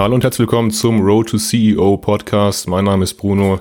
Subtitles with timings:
[0.00, 2.66] Hallo und herzlich willkommen zum Road to CEO Podcast.
[2.66, 3.60] Mein Name ist Bruno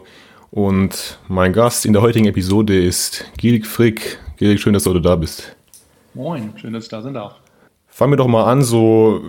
[0.52, 4.20] und mein Gast in der heutigen Episode ist Girik Frick.
[4.38, 5.54] Girik, schön, dass du da bist.
[6.14, 7.36] Moin, schön, dass ich da sind darf.
[7.88, 9.22] Fangen wir doch mal an, so,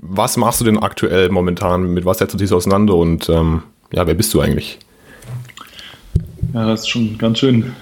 [0.00, 1.94] was machst du denn aktuell momentan?
[1.94, 3.62] Mit was setzt du dich auseinander und ähm,
[3.92, 4.80] ja, wer bist du eigentlich?
[6.54, 7.72] Ja, das ist schon ganz schön,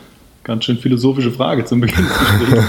[0.45, 2.07] ganz schön philosophische Frage zum Beginn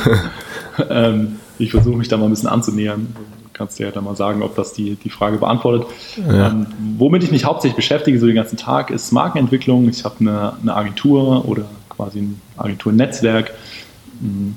[0.90, 3.14] ähm, ich versuche mich da mal ein bisschen anzunähern.
[3.58, 5.88] Du kannst ja da mal sagen, ob das die, die Frage beantwortet.
[6.28, 6.50] Ja.
[6.50, 6.68] Ähm,
[7.00, 9.90] womit ich mich hauptsächlich beschäftige, so den ganzen Tag, ist Markenentwicklung.
[9.90, 13.52] Ich habe eine, eine Agentur oder quasi ein Agenturnetzwerk,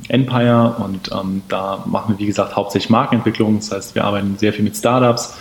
[0.08, 3.56] Empire, und ähm, da machen wir, wie gesagt, hauptsächlich Markenentwicklung.
[3.56, 5.34] Das heißt, wir arbeiten sehr viel mit Startups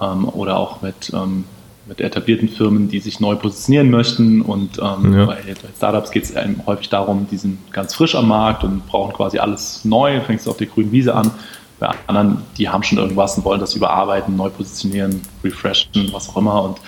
[0.00, 1.44] ähm, oder auch mit ähm,
[1.86, 4.40] mit etablierten Firmen, die sich neu positionieren möchten.
[4.40, 5.26] Und ähm, ja.
[5.26, 5.36] bei,
[5.76, 6.34] Startups geht es
[6.66, 10.50] häufig darum, die sind ganz frisch am Markt und brauchen quasi alles neu, fängst du
[10.50, 11.30] auf der grünen Wiese an.
[11.78, 16.36] Bei anderen, die haben schon irgendwas und wollen das überarbeiten, neu positionieren, refreshen, was auch
[16.36, 16.62] immer.
[16.62, 16.80] Und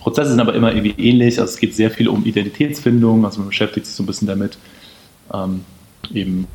[0.00, 1.38] Prozesse sind aber immer irgendwie ähnlich.
[1.38, 4.58] Also es geht sehr viel um Identitätsfindung, also man beschäftigt sich so ein bisschen damit,
[5.32, 5.64] ähm,
[6.12, 6.46] eben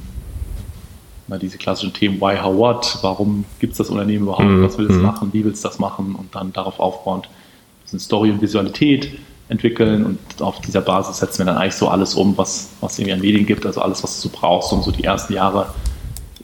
[1.27, 4.63] na, diese klassischen Themen Why, How, What, warum gibt es das Unternehmen überhaupt, mhm.
[4.63, 5.03] was will es mhm.
[5.03, 7.29] machen, wie will es das machen und dann darauf aufbauend
[7.85, 12.15] bisschen Story und Visualität entwickeln und auf dieser Basis setzen wir dann eigentlich so alles
[12.15, 15.03] um, was, was irgendwie an Medien gibt, also alles, was du brauchst, um so die
[15.03, 15.67] ersten Jahre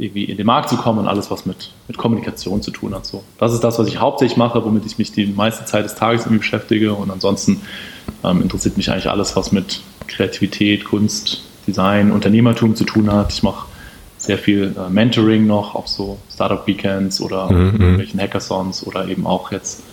[0.02, 3.06] irgendwie in den Markt zu kommen und alles, was mit, mit Kommunikation zu tun hat.
[3.06, 3.24] So.
[3.38, 6.22] Das ist das, was ich hauptsächlich mache, womit ich mich die meiste Zeit des Tages
[6.22, 7.62] irgendwie beschäftige und ansonsten
[8.24, 13.32] ähm, interessiert mich eigentlich alles, was mit Kreativität, Kunst, Design, Unternehmertum zu tun hat.
[13.32, 13.68] Ich mache
[14.18, 17.58] sehr viel äh, Mentoring noch auf so Startup-Weekends oder mhm.
[17.58, 17.82] mhm.
[17.82, 19.84] irgendwelchen Hackathons oder eben auch jetzt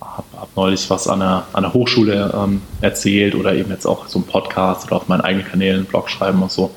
[0.00, 4.06] habe hab neulich was an der, an der Hochschule ähm, erzählt oder eben jetzt auch
[4.08, 6.70] so ein Podcast oder auf meinen eigenen Kanälen, Blog schreiben und so.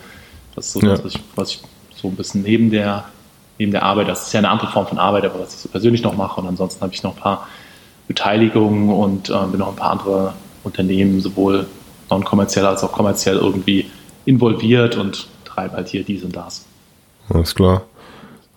[0.55, 0.89] Das ist so ja.
[0.89, 1.61] das, was ich, was ich
[2.03, 3.05] so ein bisschen neben der,
[3.57, 5.69] neben der Arbeit, das ist ja eine andere Form von Arbeit, aber was ich so
[5.69, 6.39] persönlich noch mache.
[6.41, 7.47] Und ansonsten habe ich noch ein paar
[8.07, 10.33] Beteiligungen und äh, bin noch ein paar andere
[10.63, 11.65] Unternehmen, sowohl
[12.09, 13.89] non-kommerziell als auch kommerziell irgendwie
[14.25, 16.65] involviert und treibe halt hier dies und das.
[17.29, 17.83] Alles klar.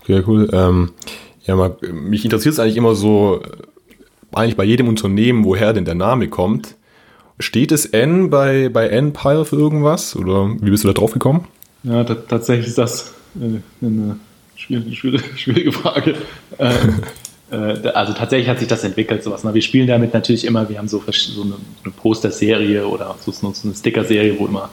[0.02, 0.48] Okay, cool.
[0.52, 0.92] Ähm,
[1.44, 3.40] ja, mal, mich interessiert es eigentlich immer so,
[4.32, 6.74] eigentlich bei jedem Unternehmen, woher denn der Name kommt.
[7.38, 10.16] Steht es N bei, bei Empire für irgendwas?
[10.16, 11.46] Oder wie bist du da drauf gekommen?
[11.84, 13.25] Ja, tatsächlich ist das äh,
[13.80, 14.16] eine
[14.54, 16.14] schwierige, schwierige, schwierige Frage.
[16.58, 17.02] Ähm,
[17.50, 19.42] äh, also tatsächlich hat sich das entwickelt, sowas.
[19.44, 21.54] Wir spielen damit natürlich immer, wir haben so, so eine,
[21.84, 23.32] eine Poster-Serie oder so,
[23.64, 24.70] eine Sticker-Serie, wo immer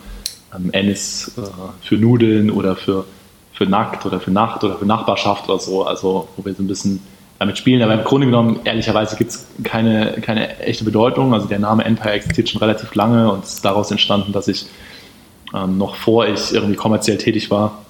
[0.55, 1.41] ähm, ist äh,
[1.81, 3.05] für Nudeln oder für,
[3.53, 5.85] für Nackt oder für Nacht oder für Nachbarschaft oder so.
[5.85, 7.01] Also wo wir so ein bisschen
[7.39, 7.81] damit spielen.
[7.81, 11.33] Aber im Grunde genommen, ehrlicherweise, gibt es keine, keine echte Bedeutung.
[11.33, 14.65] Also der Name Empire existiert schon relativ lange und ist daraus entstanden, dass ich
[15.53, 17.83] ähm, noch vor ich irgendwie kommerziell tätig war,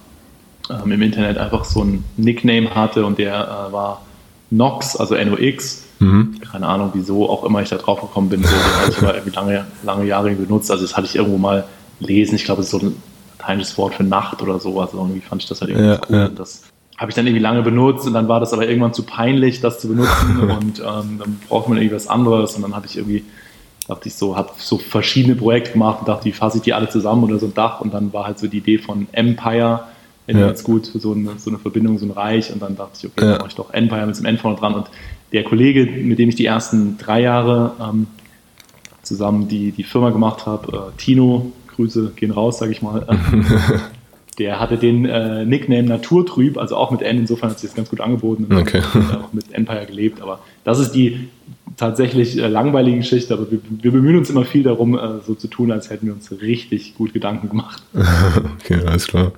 [0.70, 4.02] ähm, im Internet einfach so ein Nickname hatte und der äh, war
[4.50, 5.86] Nox, also NOX.
[6.00, 6.40] Mhm.
[6.52, 8.44] Keine Ahnung, wieso auch immer ich da drauf gekommen bin.
[8.44, 10.70] So, den habe ich aber irgendwie lange, lange Jahre benutzt.
[10.70, 11.66] Also das hatte ich irgendwo mal
[12.00, 12.36] gelesen.
[12.36, 12.96] Ich glaube, es ist so ein
[13.40, 14.80] lateinisches Wort für Nacht oder so.
[14.80, 16.16] Also irgendwie fand ich das halt irgendwie ja, cool.
[16.16, 16.26] Ja.
[16.28, 16.64] Und das
[16.98, 19.80] habe ich dann irgendwie lange benutzt und dann war das aber irgendwann zu peinlich, das
[19.80, 23.26] zu benutzen und ähm, dann braucht man irgendwie was anderes und dann habe ich irgendwie,
[23.88, 26.90] dachte ich so, habe so verschiedene Projekte gemacht und dachte, wie fasse ich die alle
[26.90, 29.86] zusammen oder so ein Dach und dann war halt so die Idee von Empire
[30.28, 30.48] ja.
[30.48, 33.06] ganz gut für so eine, so eine Verbindung, so ein Reich und dann dachte ich,
[33.06, 33.38] okay, ja.
[33.38, 34.88] mache ich doch Empire mit dem N vorne dran und
[35.32, 38.08] der Kollege, mit dem ich die ersten drei Jahre ähm,
[39.02, 43.08] zusammen die, die Firma gemacht habe, äh, Tino, Grüße gehen raus, sage ich mal,
[44.40, 47.90] Der hatte den äh, Nickname Naturtrüb, also auch mit N, insofern hat sich das ganz
[47.90, 48.82] gut angeboten und okay.
[48.82, 50.22] hat auch mit Empire gelebt.
[50.22, 51.30] Aber das ist die
[51.78, 55.48] tatsächlich äh, langweilige Geschichte, aber wir, wir, bemühen uns immer viel darum, äh, so zu
[55.48, 57.84] tun, als hätten wir uns richtig gut Gedanken gemacht.
[58.60, 59.32] okay, alles klar.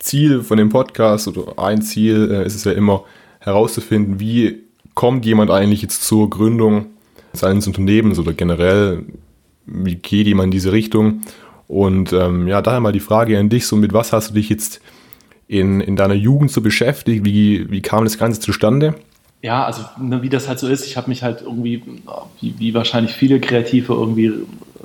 [0.00, 3.04] Ziel von dem Podcast oder ein Ziel äh, ist es ja immer
[3.38, 6.86] herauszufinden, wie kommt jemand eigentlich jetzt zur Gründung
[7.32, 9.04] seines Unternehmens oder generell,
[9.66, 11.22] wie geht jemand in diese Richtung
[11.68, 14.48] und ähm, ja, daher mal die Frage an dich, so mit was hast du dich
[14.48, 14.80] jetzt
[15.46, 17.24] in, in deiner Jugend so beschäftigt?
[17.24, 18.96] Wie, wie kam das Ganze zustande?
[19.42, 21.82] Ja, also ne, wie das halt so ist, ich habe mich halt irgendwie,
[22.40, 24.32] wie, wie wahrscheinlich viele Kreative, irgendwie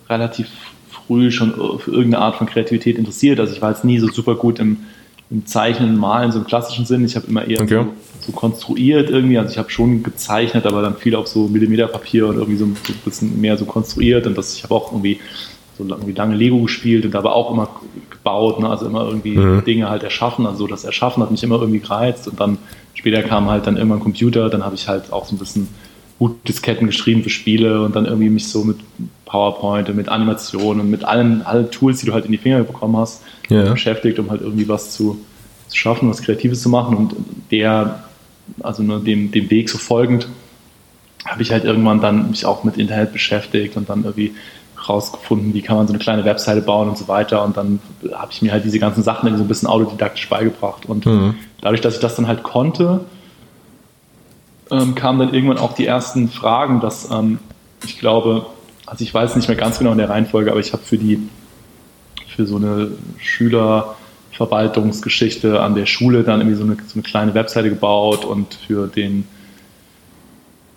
[0.07, 0.47] relativ
[0.89, 3.39] früh schon für irgendeine Art von Kreativität interessiert.
[3.39, 4.77] Also ich war jetzt nie so super gut im,
[5.31, 7.04] im Zeichnen, Malen, so im klassischen Sinn.
[7.04, 7.83] Ich habe immer eher okay.
[7.83, 9.38] so, so, konstruiert irgendwie.
[9.38, 12.77] Also ich habe schon gezeichnet, aber dann viel auf so Millimeterpapier und irgendwie so ein
[13.04, 14.27] bisschen mehr so konstruiert.
[14.27, 15.19] Und das, ich habe auch irgendwie
[15.77, 17.69] so irgendwie lange Lego gespielt und aber auch immer
[18.10, 18.69] gebaut, ne?
[18.69, 19.63] also immer irgendwie mhm.
[19.66, 20.45] Dinge halt erschaffen.
[20.45, 22.57] Also das Erschaffen hat mich immer irgendwie gereizt und dann
[22.94, 25.68] später kam halt dann irgendwann Computer, dann habe ich halt auch so ein bisschen
[26.19, 28.78] Bootdisketten geschrieben für Spiele und dann irgendwie mich so mit
[29.35, 32.63] PowerPoint und mit Animationen und mit allen, allen Tools, die du halt in die Finger
[32.63, 33.69] bekommen hast, ja.
[33.69, 35.19] beschäftigt, um halt irgendwie was zu,
[35.67, 37.15] zu schaffen, was Kreatives zu machen und
[37.51, 38.05] der,
[38.63, 40.29] also nur dem, dem Weg so folgend,
[41.25, 44.33] habe ich halt irgendwann dann mich auch mit Internet beschäftigt und dann irgendwie
[44.87, 47.43] rausgefunden, wie kann man so eine kleine Webseite bauen und so weiter.
[47.43, 47.79] Und dann
[48.13, 50.85] habe ich mir halt diese ganzen Sachen irgendwie so ein bisschen autodidaktisch beigebracht.
[50.85, 51.35] Und mhm.
[51.59, 53.01] dadurch, dass ich das dann halt konnte,
[54.71, 57.39] ähm, kamen dann irgendwann auch die ersten Fragen, dass ähm,
[57.83, 58.45] ich glaube,
[58.85, 61.29] also ich weiß nicht mehr ganz genau in der Reihenfolge, aber ich habe für die
[62.35, 67.69] für so eine Schülerverwaltungsgeschichte an der Schule dann irgendwie so eine, so eine kleine Webseite
[67.69, 69.25] gebaut und für den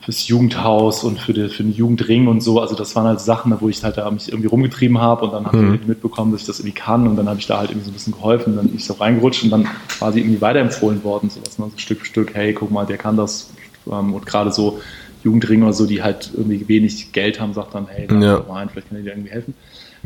[0.09, 2.63] fürs Jugendhaus und für, die, für den Jugendring und so.
[2.63, 5.45] Also das waren halt Sachen, wo ich halt da mich irgendwie rumgetrieben habe und dann
[5.45, 5.75] habe mhm.
[5.75, 7.91] ich mitbekommen, dass ich das irgendwie kann und dann habe ich da halt irgendwie so
[7.91, 8.57] ein bisschen geholfen.
[8.57, 9.69] Dann bin ich so reingerutscht und dann
[9.99, 11.67] quasi irgendwie weiterempfohlen worden, so was, ne?
[11.71, 13.51] so Stück für Stück, hey, guck mal, der kann das.
[13.87, 14.81] Ähm, und gerade so
[15.25, 18.45] Jugendring oder so, die halt irgendwie wenig Geld haben, sagt dann, hey, da ja.
[18.47, 19.55] mal ein, vielleicht kann ich dir irgendwie helfen.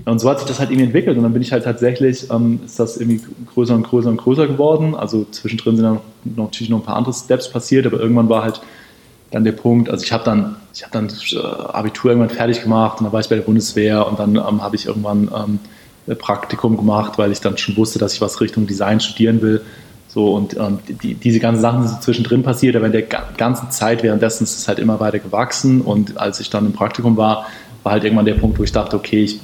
[0.04, 2.60] Und so hat sich das halt irgendwie entwickelt und dann bin ich halt tatsächlich, ähm,
[2.64, 3.20] ist das irgendwie
[3.52, 4.94] größer und größer und größer geworden.
[4.94, 8.42] Also zwischendrin sind dann noch, natürlich noch ein paar andere Steps passiert, aber irgendwann war
[8.42, 8.62] halt
[9.30, 11.38] dann der Punkt, also ich habe dann, ich habe dann äh,
[11.72, 14.76] Abitur irgendwann fertig gemacht und dann war ich bei der Bundeswehr und dann ähm, habe
[14.76, 15.58] ich irgendwann ähm,
[16.16, 19.62] Praktikum gemacht, weil ich dann schon wusste, dass ich was Richtung Design studieren will.
[20.12, 24.02] So und ähm, die, diese ganzen Sachen sind zwischendrin passiert, aber in der ganzen Zeit
[24.02, 27.46] währenddessen ist es halt immer weiter gewachsen und als ich dann im Praktikum war,
[27.82, 29.40] war halt irgendwann der Punkt, wo ich dachte, okay, ich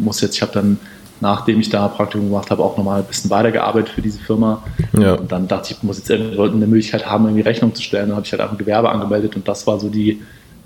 [0.00, 0.78] muss jetzt, ich habe dann
[1.20, 4.62] nachdem ich da Praktikum gemacht habe, auch nochmal ein bisschen weitergearbeitet für diese Firma.
[4.98, 5.14] Ja.
[5.14, 8.08] Und dann dachte ich, ich muss jetzt eine Möglichkeit haben, irgendwie Rechnung zu stellen.
[8.08, 10.20] Dann habe ich halt einfach ein Gewerbe angemeldet und das war so die,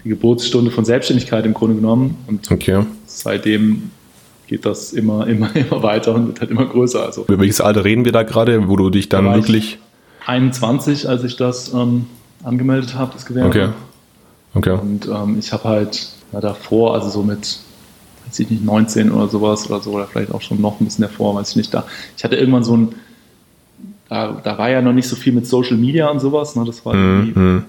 [0.04, 2.16] die Geburtsstunde von Selbstständigkeit im Grunde genommen.
[2.26, 2.84] Und okay.
[3.06, 3.90] seitdem
[4.50, 7.02] geht das immer, immer, immer weiter und wird halt immer größer.
[7.06, 9.78] Also, Über welches Alter reden wir da gerade, wo du dich dann da wirklich.
[10.26, 12.06] 21, als ich das ähm,
[12.42, 13.48] angemeldet habe, das Gewerbe.
[13.48, 13.68] Okay.
[14.54, 14.78] okay.
[14.82, 17.60] Und ähm, ich habe halt ja, davor, also so mit
[18.26, 21.02] weiß ich nicht, 19 oder sowas oder so, oder vielleicht auch schon noch ein bisschen
[21.02, 21.72] davor, weiß ich nicht.
[21.72, 21.84] Da,
[22.16, 22.94] ich hatte irgendwann so ein,
[24.08, 26.64] da, da war ja noch nicht so viel mit Social Media und sowas, ne?
[26.64, 27.64] das war irgendwie mhm.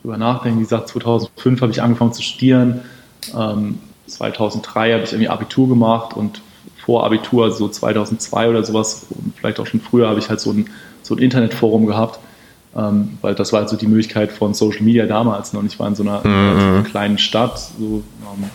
[0.00, 0.60] drüber nachdenken.
[0.60, 2.80] Wie gesagt, 2005 habe ich angefangen zu studieren,
[3.36, 3.78] ähm,
[4.10, 6.42] 2003 habe ich irgendwie Abitur gemacht und
[6.84, 10.40] vor Abitur, also so 2002 oder sowas, und vielleicht auch schon früher, habe ich halt
[10.40, 10.68] so ein,
[11.02, 12.18] so ein Internetforum gehabt.
[12.76, 15.52] Ähm, weil das war halt so die Möglichkeit von Social Media damals.
[15.52, 15.58] Ne?
[15.58, 16.84] Und ich war in so einer, mhm.
[16.84, 18.50] kleinen Stadt, so ähm,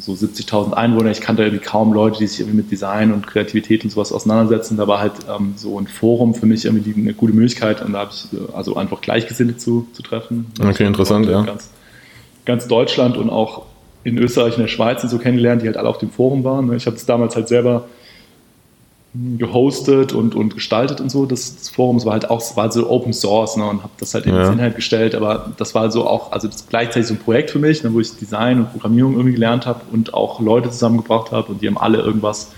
[0.00, 1.10] so 70.000 Einwohner.
[1.10, 4.76] Ich kannte irgendwie kaum Leute, die sich irgendwie mit Design und Kreativität und sowas auseinandersetzen.
[4.76, 8.00] Da war halt ähm, so ein Forum für mich irgendwie eine gute Möglichkeit und da
[8.00, 10.46] habe ich äh, also einfach Gleichgesinnte zu, zu treffen.
[10.62, 11.42] Okay, interessant, ja.
[11.42, 11.70] Ganz,
[12.44, 13.64] ganz Deutschland und auch
[14.04, 16.66] in Österreich und der Schweiz und so kennengelernt, die halt alle auf dem Forum waren.
[16.66, 16.76] Ne?
[16.76, 17.84] Ich habe es damals halt selber
[19.14, 21.26] gehostet und, und gestaltet und so.
[21.26, 24.14] Das, das Forum das war halt auch war so Open Source ne, und habe das
[24.14, 24.52] halt in ja.
[24.52, 25.14] Inhalt gestellt.
[25.14, 28.14] Aber das war so auch, also gleichzeitig so ein Projekt für mich, ne, wo ich
[28.16, 31.98] Design und Programmierung irgendwie gelernt habe und auch Leute zusammengebracht habe und die haben alle
[31.98, 32.52] irgendwas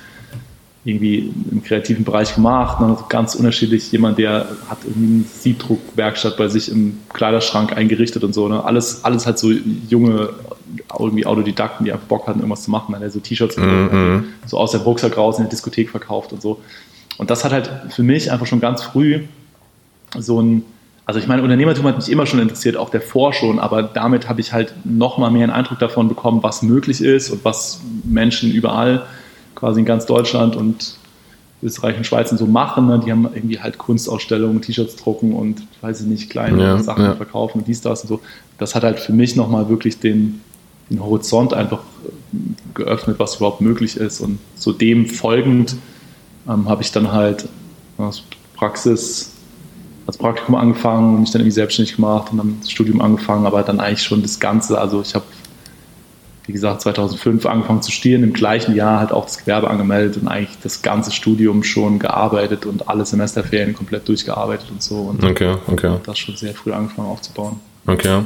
[0.84, 2.80] irgendwie im kreativen Bereich gemacht.
[2.80, 3.92] Ne, ganz unterschiedlich.
[3.92, 8.48] Jemand, der hat irgendwie eine Siebdruckwerkstatt bei sich im Kleiderschrank eingerichtet und so.
[8.48, 8.64] Ne.
[8.64, 9.50] Alles, alles halt so
[9.88, 10.30] junge
[10.98, 14.24] irgendwie Autodidakten, die einfach Bock hatten, irgendwas zu machen, der so T-Shirts mhm.
[14.46, 16.60] so aus der Rucksack raus in der Diskothek verkauft und so.
[17.18, 19.20] Und das hat halt für mich einfach schon ganz früh
[20.18, 20.64] so ein,
[21.04, 24.40] also ich meine, Unternehmertum hat mich immer schon interessiert, auch davor schon, aber damit habe
[24.40, 28.50] ich halt noch mal mehr einen Eindruck davon bekommen, was möglich ist und was Menschen
[28.50, 29.04] überall,
[29.60, 30.96] quasi in ganz Deutschland und
[31.62, 32.86] Österreich und Schweiz so machen.
[32.86, 33.00] Ne?
[33.04, 37.14] Die haben irgendwie halt Kunstausstellungen, T-Shirts drucken und, weiß ich nicht, kleine ja, Sachen ja.
[37.14, 38.20] verkaufen und dies, das und so.
[38.58, 40.40] Das hat halt für mich nochmal wirklich den,
[40.88, 42.38] den Horizont einfach äh,
[42.74, 44.20] geöffnet, was überhaupt möglich ist.
[44.20, 45.76] Und so dem folgend
[46.48, 47.46] ähm, habe ich dann halt
[47.98, 48.22] als
[48.56, 49.32] Praxis,
[50.06, 53.62] als Praktikum angefangen und mich dann irgendwie selbstständig gemacht und dann das Studium angefangen, aber
[53.62, 55.24] dann eigentlich schon das Ganze, also ich habe
[56.50, 60.26] wie gesagt, 2005 angefangen zu studieren, im gleichen Jahr halt auch das Gewerbe angemeldet und
[60.26, 64.96] eigentlich das ganze Studium schon gearbeitet und alle Semesterferien komplett durchgearbeitet und so.
[64.96, 65.94] Und okay, okay.
[66.04, 67.60] das schon sehr früh angefangen aufzubauen.
[67.86, 68.22] Okay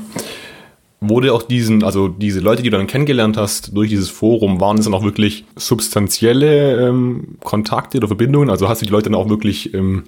[1.07, 4.78] wurde auch diesen, also diese Leute, die du dann kennengelernt hast durch dieses Forum, waren
[4.78, 8.49] es dann auch wirklich substanzielle ähm, Kontakte oder Verbindungen?
[8.49, 10.04] Also hast du die Leute dann auch wirklich ähm,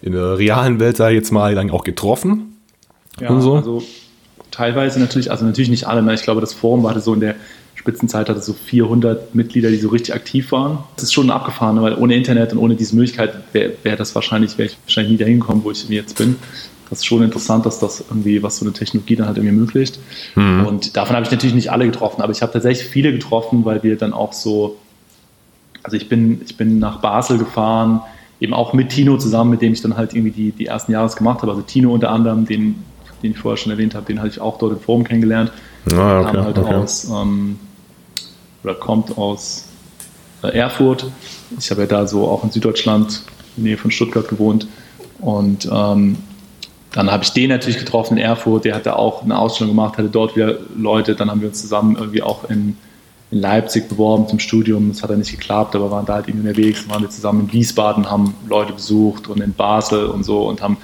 [0.00, 2.56] in der realen Welt, sage ich jetzt mal, dann auch getroffen?
[3.20, 3.56] Ja, so?
[3.56, 3.82] also
[4.52, 6.02] teilweise natürlich, also natürlich nicht alle.
[6.02, 6.14] Ne?
[6.14, 7.34] Ich glaube, das Forum hatte so in der
[7.74, 10.78] Spitzenzeit hatte so 400 Mitglieder, die so richtig aktiv waren.
[10.94, 14.56] Das ist schon abgefahren, weil ohne Internet und ohne diese Möglichkeit wäre wär das wahrscheinlich,
[14.56, 16.36] wäre ich wahrscheinlich nie dahin gekommen, wo ich jetzt bin
[16.92, 19.98] das ist schon interessant, dass das irgendwie, was so eine Technologie dann halt irgendwie ermöglicht.
[20.34, 20.66] Mhm.
[20.66, 23.82] Und davon habe ich natürlich nicht alle getroffen, aber ich habe tatsächlich viele getroffen, weil
[23.82, 24.76] wir dann auch so,
[25.82, 28.02] also ich bin, ich bin nach Basel gefahren,
[28.40, 31.16] eben auch mit Tino zusammen, mit dem ich dann halt irgendwie die, die ersten Jahres
[31.16, 31.52] gemacht habe.
[31.52, 32.74] Also Tino unter anderem, den,
[33.22, 35.52] den ich vorher schon erwähnt habe, den hatte ich auch dort im Forum kennengelernt.
[35.92, 36.74] Ah, okay, kam halt okay.
[36.74, 37.58] aus, ähm,
[38.62, 39.66] oder kommt aus
[40.42, 41.06] äh, Erfurt.
[41.58, 43.22] Ich habe ja da so auch in Süddeutschland,
[43.56, 44.66] in der Nähe von Stuttgart gewohnt.
[45.20, 46.18] Und ähm,
[46.92, 50.10] dann habe ich den natürlich getroffen in Erfurt, der hatte auch eine Ausstellung gemacht, hatte
[50.10, 52.76] dort wieder Leute, dann haben wir uns zusammen irgendwie auch in,
[53.30, 56.48] in Leipzig beworben zum Studium, das hat dann nicht geklappt, aber waren da halt irgendwie
[56.48, 60.60] unterwegs, waren wir zusammen in Wiesbaden, haben Leute besucht und in Basel und so und
[60.60, 60.76] haben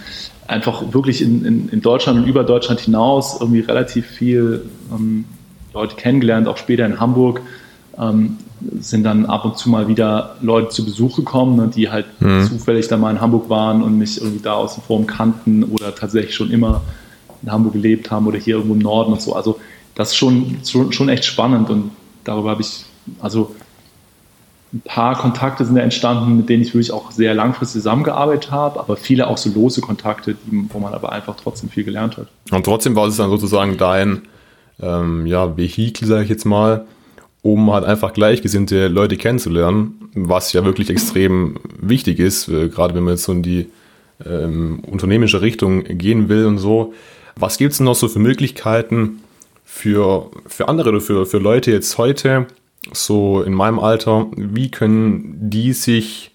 [0.48, 5.26] einfach wirklich in, in, in Deutschland und über Deutschland hinaus irgendwie relativ viel ähm,
[5.72, 7.40] Leute kennengelernt, auch später in Hamburg.
[7.98, 8.38] Ähm,
[8.80, 12.44] sind dann ab und zu mal wieder Leute zu Besuch gekommen, ne, die halt mhm.
[12.44, 15.94] zufällig dann mal in Hamburg waren und mich irgendwie da aus dem Forum kannten oder
[15.94, 16.80] tatsächlich schon immer
[17.42, 19.34] in Hamburg gelebt haben oder hier irgendwo im Norden und so.
[19.34, 19.60] Also
[19.94, 21.92] das ist schon, schon, schon echt spannend und
[22.24, 22.84] darüber habe ich,
[23.20, 23.54] also
[24.72, 28.78] ein paar Kontakte sind da entstanden, mit denen ich wirklich auch sehr langfristig zusammengearbeitet habe,
[28.80, 32.28] aber viele auch so lose Kontakte, wo man aber einfach trotzdem viel gelernt hat.
[32.50, 34.22] Und trotzdem war es dann sozusagen dein
[34.80, 36.84] ähm, ja, Vehikel, sage ich jetzt mal,
[37.42, 43.04] um halt einfach gleichgesinnte Leute kennenzulernen, was ja wirklich extrem wichtig ist, äh, gerade wenn
[43.04, 43.70] man jetzt so in die
[44.26, 46.92] ähm, unternehmerische Richtung gehen will und so.
[47.36, 49.20] Was gibt es noch so für Möglichkeiten
[49.64, 52.46] für, für andere oder für, für Leute jetzt heute,
[52.92, 56.32] so in meinem Alter, wie können die sich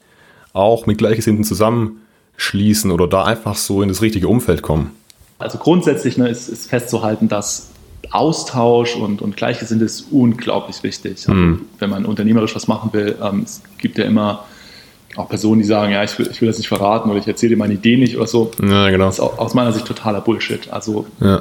[0.54, 4.92] auch mit Gleichgesinnten zusammenschließen oder da einfach so in das richtige Umfeld kommen?
[5.40, 7.70] Also grundsätzlich ne, ist, ist festzuhalten, dass
[8.12, 11.14] Austausch und, und Gleichgesinnte ist unglaublich wichtig.
[11.14, 11.62] Also, mhm.
[11.80, 14.46] Wenn man unternehmerisch was machen will, ähm, es gibt ja immer
[15.16, 17.52] auch Personen, die sagen, ja, ich will, ich will das nicht verraten oder ich erzähle
[17.52, 18.52] dir meine Idee nicht oder so.
[18.62, 19.06] Ja, genau.
[19.06, 20.72] Das ist aus meiner Sicht totaler Bullshit.
[20.72, 21.40] Also ja.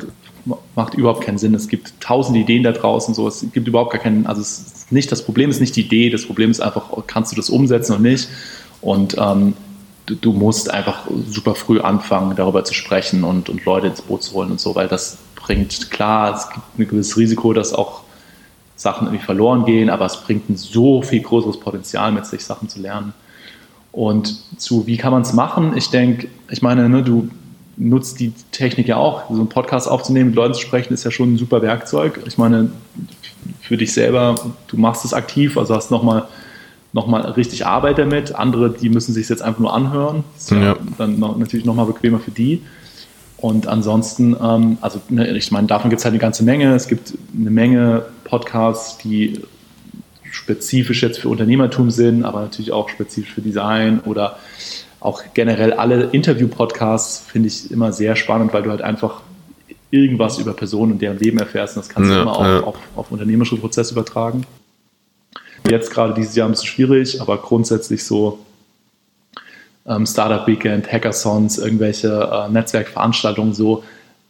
[0.75, 1.54] Macht überhaupt keinen Sinn.
[1.54, 4.92] Es gibt tausend Ideen da draußen, so es gibt überhaupt gar keinen, also es ist
[4.92, 7.92] nicht, das Problem ist nicht die Idee, das Problem ist einfach, kannst du das umsetzen
[7.92, 8.28] oder nicht?
[8.80, 9.54] Und ähm,
[10.06, 14.22] du, du, musst einfach super früh anfangen, darüber zu sprechen und, und Leute ins Boot
[14.25, 18.02] zu holen und so, weil das bringt, klar, es gibt ein gewisses Risiko, dass auch
[18.76, 22.68] Sachen irgendwie verloren gehen, aber es bringt ein so viel größeres Potenzial mit sich, Sachen
[22.68, 23.14] zu lernen.
[23.92, 25.76] Und zu, wie kann man es machen?
[25.76, 27.28] Ich denke, ich meine, ne, du
[27.88, 29.28] nutzt die Technik ja auch.
[29.28, 32.20] So einen Podcast aufzunehmen, mit Leuten zu sprechen, ist ja schon ein super Werkzeug.
[32.26, 32.70] Ich meine,
[33.60, 34.34] für dich selber,
[34.68, 36.24] du machst es aktiv, also hast nochmal
[36.94, 38.34] noch mal richtig Arbeit damit.
[38.34, 40.24] Andere, die müssen sich jetzt einfach nur anhören.
[40.34, 40.76] Das ist ja, ja.
[40.98, 42.62] dann noch, natürlich nochmal bequemer für die.
[43.38, 46.74] Und ansonsten, ähm, also ne, ich meine, davon gibt es halt eine ganze Menge.
[46.74, 49.40] Es gibt eine Menge Podcasts, die
[50.30, 54.38] spezifisch jetzt für Unternehmertum sind, aber natürlich auch spezifisch für Design oder
[55.02, 59.23] auch generell alle Interview-Podcasts finde ich immer sehr spannend, weil du halt einfach
[59.90, 61.76] irgendwas über Personen und deren Leben erfährst.
[61.76, 62.61] Und das kannst ja, du immer auch ja.
[62.62, 64.47] auf, auf unternehmerische Prozesse übertragen.
[65.68, 68.38] Jetzt gerade dieses Jahr ein bisschen schwierig, aber grundsätzlich so
[69.87, 73.85] ähm, Startup Weekend, Hackathons, irgendwelche äh, Netzwerkveranstaltungen so.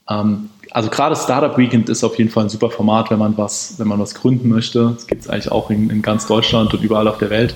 [0.09, 3.75] Ähm, also gerade Startup Weekend ist auf jeden Fall ein super Format, wenn man was,
[3.79, 4.93] wenn man was gründen möchte.
[4.95, 7.55] Das gibt es eigentlich auch in, in, ganz Deutschland und überall auf der Welt.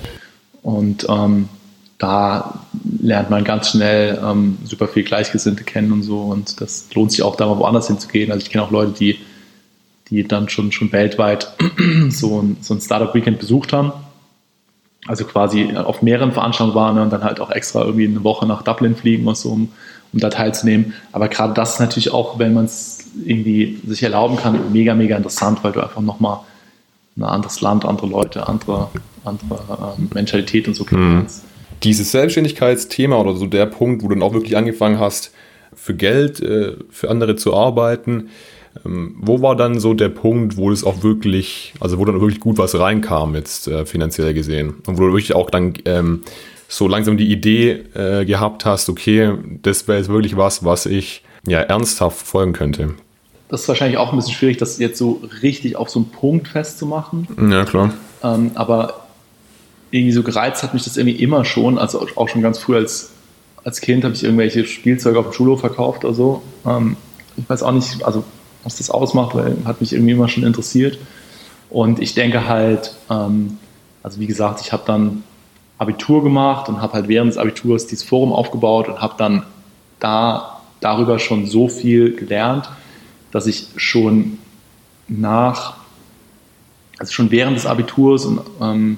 [0.61, 1.49] Und ähm,
[1.97, 2.65] da
[3.01, 6.21] lernt man ganz schnell ähm, super viel Gleichgesinnte kennen und so.
[6.21, 8.31] Und das lohnt sich auch da mal woanders hinzugehen.
[8.31, 9.19] Also ich kenne auch Leute, die,
[10.09, 11.55] die dann schon, schon weltweit
[12.09, 13.93] so ein, so ein Startup Weekend besucht haben
[15.07, 18.45] also quasi auf mehreren Veranstaltungen waren ne, und dann halt auch extra irgendwie eine Woche
[18.45, 19.69] nach Dublin fliegen und so, um,
[20.13, 20.93] um da teilzunehmen.
[21.11, 25.15] Aber gerade das ist natürlich auch, wenn man es irgendwie sich erlauben kann, mega, mega
[25.15, 26.39] interessant, weil du einfach nochmal
[27.15, 28.89] ein anderes Land, andere Leute, andere,
[29.23, 31.43] andere ähm, Mentalität und so kennst.
[31.43, 31.49] Mhm.
[31.83, 35.31] Dieses Selbstständigkeitsthema oder so der Punkt, wo du dann auch wirklich angefangen hast,
[35.75, 38.29] für Geld, äh, für andere zu arbeiten,
[38.85, 42.39] ähm, wo war dann so der Punkt, wo es auch wirklich, also wo dann wirklich
[42.39, 44.75] gut was reinkam, jetzt äh, finanziell gesehen?
[44.87, 46.23] Und wo du wirklich auch dann ähm,
[46.67, 51.23] so langsam die Idee äh, gehabt hast, okay, das wäre jetzt wirklich was, was ich
[51.47, 52.95] ja ernsthaft folgen könnte.
[53.49, 56.49] Das ist wahrscheinlich auch ein bisschen schwierig, das jetzt so richtig auf so einen Punkt
[56.49, 57.27] festzumachen.
[57.49, 57.93] Ja, klar.
[58.21, 59.06] Ähm, aber
[59.91, 63.11] irgendwie so gereizt hat mich das irgendwie immer schon, also auch schon ganz früh als,
[63.63, 66.41] als Kind habe ich irgendwelche Spielzeuge auf dem Schulhof verkauft oder so.
[66.65, 66.97] Ähm,
[67.37, 68.23] ich weiß auch nicht, also
[68.63, 70.97] was das ausmacht, weil hat mich irgendwie immer schon interessiert.
[71.69, 73.57] Und ich denke halt, ähm,
[74.03, 75.23] also wie gesagt, ich habe dann
[75.77, 79.43] Abitur gemacht und habe halt während des Abiturs dieses Forum aufgebaut und habe dann
[79.99, 82.69] da darüber schon so viel gelernt,
[83.31, 84.37] dass ich schon
[85.07, 85.77] nach,
[86.97, 88.97] also schon während des Abiturs und ähm,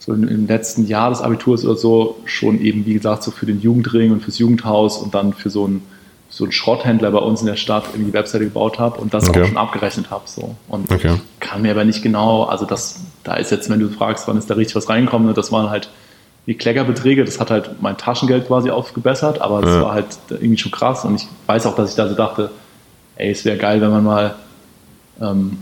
[0.00, 3.60] so im letzten Jahr des Abiturs oder so schon eben, wie gesagt, so für den
[3.60, 5.82] Jugendring und fürs Jugendhaus und dann für so ein
[6.30, 9.28] so einen Schrotthändler bei uns in der Stadt irgendwie die Webseite gebaut habe und das
[9.28, 9.42] okay.
[9.42, 10.22] auch schon abgerechnet habe.
[10.26, 10.54] So.
[10.68, 11.16] Und okay.
[11.40, 14.48] kann mir aber nicht genau, also das, da ist jetzt, wenn du fragst, wann ist
[14.48, 15.90] da richtig was reingekommen, ne, das waren halt
[16.46, 19.82] die Kleckerbeträge, das hat halt mein Taschengeld quasi aufgebessert, aber das ja.
[19.82, 22.50] war halt irgendwie schon krass und ich weiß auch, dass ich da so dachte,
[23.16, 24.34] ey, es wäre geil, wenn man mal
[25.20, 25.58] ähm,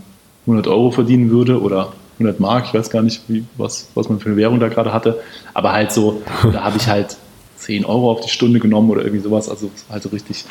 [0.47, 4.21] 100 Euro verdienen würde oder 100 Mark, ich weiß gar nicht, wie, was, was man
[4.21, 5.21] für eine Währung da gerade hatte,
[5.55, 6.23] aber halt so,
[6.53, 7.17] da habe ich halt
[7.59, 9.49] 10 Euro auf die Stunde genommen oder irgendwie sowas.
[9.49, 10.45] Also halt so richtig,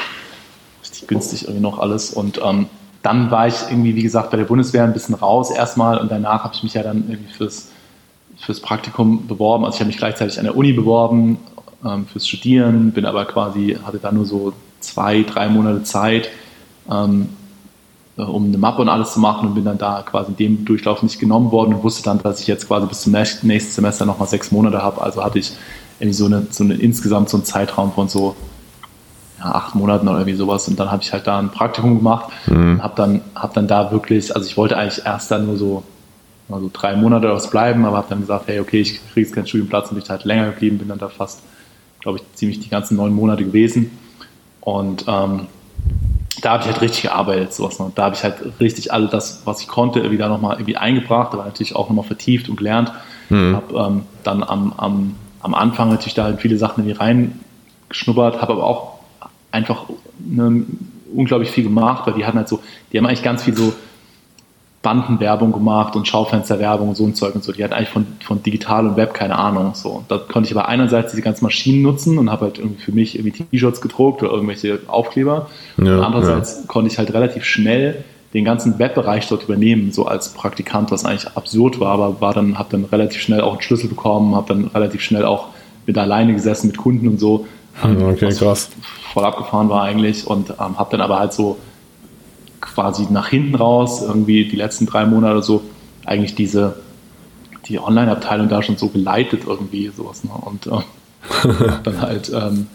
[0.83, 2.11] richtig günstig irgendwie noch alles.
[2.11, 2.67] Und ähm,
[3.01, 6.43] dann war ich irgendwie, wie gesagt, bei der Bundeswehr ein bisschen raus erstmal und danach
[6.43, 7.69] habe ich mich ja dann irgendwie fürs,
[8.37, 9.65] fürs Praktikum beworben.
[9.65, 11.37] Also ich habe mich gleichzeitig an der Uni beworben
[11.85, 16.29] ähm, fürs Studieren, bin aber quasi, hatte da nur so zwei, drei Monate Zeit,
[16.91, 17.36] ähm, äh,
[18.23, 21.03] um eine Mappe und alles zu machen und bin dann da quasi in dem Durchlauf
[21.03, 24.27] nicht genommen worden und wusste dann, dass ich jetzt quasi bis zum nächsten Semester nochmal
[24.27, 25.01] sechs Monate habe.
[25.01, 25.53] Also hatte ich
[25.99, 28.35] irgendwie so eine, so eine insgesamt so einen Zeitraum von so
[29.39, 30.67] ja, acht Monaten oder irgendwie sowas.
[30.67, 32.71] Und dann habe ich halt da ein Praktikum gemacht mhm.
[32.73, 35.83] und habe dann, hab dann da wirklich, also ich wollte eigentlich erst dann nur so,
[36.49, 39.35] also drei Monate oder was bleiben, aber habe dann gesagt, hey, okay, ich kriege jetzt
[39.35, 41.41] keinen Studienplatz und bin halt länger geblieben, bin dann da fast,
[41.99, 43.91] glaube ich, ziemlich die ganzen neun Monate gewesen.
[44.61, 45.47] Und ähm,
[46.41, 47.79] da habe ich halt richtig gearbeitet, sowas.
[47.79, 47.91] Ne?
[47.95, 51.45] Da habe ich halt richtig all das, was ich konnte, wieder nochmal irgendwie eingebracht, aber
[51.45, 52.91] natürlich auch nochmal vertieft und gelernt.
[53.29, 53.55] Mhm.
[53.55, 57.33] Habe ähm, dann am, am, am Anfang natürlich da halt viele Sachen irgendwie
[57.89, 58.99] reingeschnuppert, habe aber auch
[59.51, 59.85] einfach
[60.19, 60.65] ne,
[61.13, 62.59] unglaublich viel gemacht, weil die hatten halt so,
[62.91, 63.73] die haben eigentlich ganz viel so
[64.87, 67.51] Bandenwerbung gemacht und Schaufensterwerbung und so ein Zeug und so.
[67.51, 69.71] Die hatten eigentlich von, von Digital und Web keine Ahnung.
[69.73, 70.05] So.
[70.07, 73.19] Da konnte ich aber einerseits diese ganzen Maschinen nutzen und habe halt irgendwie für mich
[73.19, 75.49] irgendwie T-Shirts gedruckt oder irgendwelche Aufkleber.
[75.75, 76.67] Ja, und andererseits ja.
[76.67, 81.35] konnte ich halt relativ schnell den ganzen Webbereich dort übernehmen, so als Praktikant, was eigentlich
[81.35, 84.67] absurd war, aber war dann, habe dann relativ schnell auch einen Schlüssel bekommen, habe dann
[84.67, 85.47] relativ schnell auch
[85.85, 87.45] mit alleine gesessen mit Kunden und so.
[87.83, 88.69] Okay, krass.
[89.11, 91.57] Voll abgefahren war eigentlich und ähm, habe dann aber halt so
[92.61, 95.63] quasi nach hinten raus, irgendwie die letzten drei Monate oder so,
[96.05, 96.75] eigentlich diese
[97.67, 100.23] die Online-Abteilung da schon so geleitet irgendwie sowas.
[100.23, 100.31] Ne?
[100.31, 102.67] Und äh, dann halt ähm,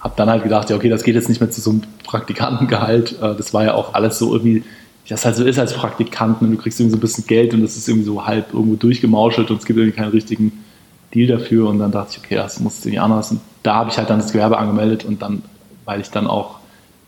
[0.00, 3.20] habe dann halt gedacht, ja okay, das geht jetzt nicht mehr zu so einem Praktikantengehalt.
[3.20, 4.62] Äh, das war ja auch alles so irgendwie,
[5.08, 6.48] das halt so ist als Praktikant, ne?
[6.48, 9.50] du kriegst irgendwie so ein bisschen Geld und das ist irgendwie so halb irgendwo durchgemauschelt
[9.50, 10.64] und es gibt irgendwie keinen richtigen
[11.12, 11.68] Deal dafür.
[11.68, 13.32] Und dann dachte ich, okay, das muss irgendwie anders.
[13.32, 15.42] Und da habe ich halt dann das Gewerbe angemeldet und dann,
[15.84, 16.60] weil ich dann auch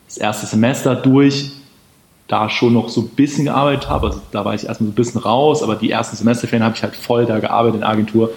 [0.08, 1.52] das erste Semester durch
[2.32, 4.06] da schon noch so ein bisschen gearbeitet habe.
[4.06, 6.82] Also da war ich erstmal so ein bisschen raus, aber die ersten Semesterferien habe ich
[6.82, 8.30] halt voll da gearbeitet in der Agentur.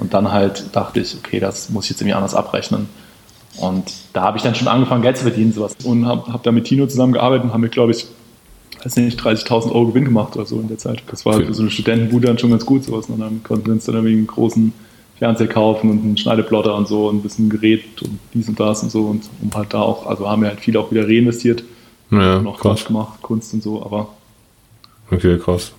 [0.00, 2.88] Und dann halt dachte ich, okay, das muss ich jetzt irgendwie anders abrechnen.
[3.58, 5.76] Und da habe ich dann schon angefangen, Geld zu verdienen, sowas.
[5.84, 8.06] Und habe hab da mit Tino zusammengearbeitet und haben mir, glaube ich,
[8.82, 11.02] weiß nicht, 30.000 Euro Gewinn gemacht oder so in der Zeit.
[11.10, 13.06] Das war für so eine Studentenbude dann schon ganz gut, sowas.
[13.10, 14.72] Und dann konnten wir uns dann irgendwie einen großen
[15.18, 18.82] Fernseher kaufen und einen Schneideplotter und so und ein bisschen Gerät und dies und das
[18.82, 19.02] und so.
[19.02, 21.64] Und um halt da auch, also haben wir halt viel auch wieder reinvestiert
[22.10, 22.84] ja, noch krass.
[22.84, 24.08] gemacht, Kunst und so, aber.
[25.10, 25.72] Okay, krass.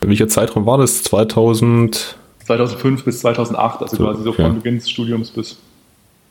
[0.00, 1.02] Welcher Zeitraum war das?
[1.02, 2.16] 2000?
[2.44, 4.42] 2005 bis 2008, also so, quasi so okay.
[4.42, 5.56] von Beginn des Studiums bis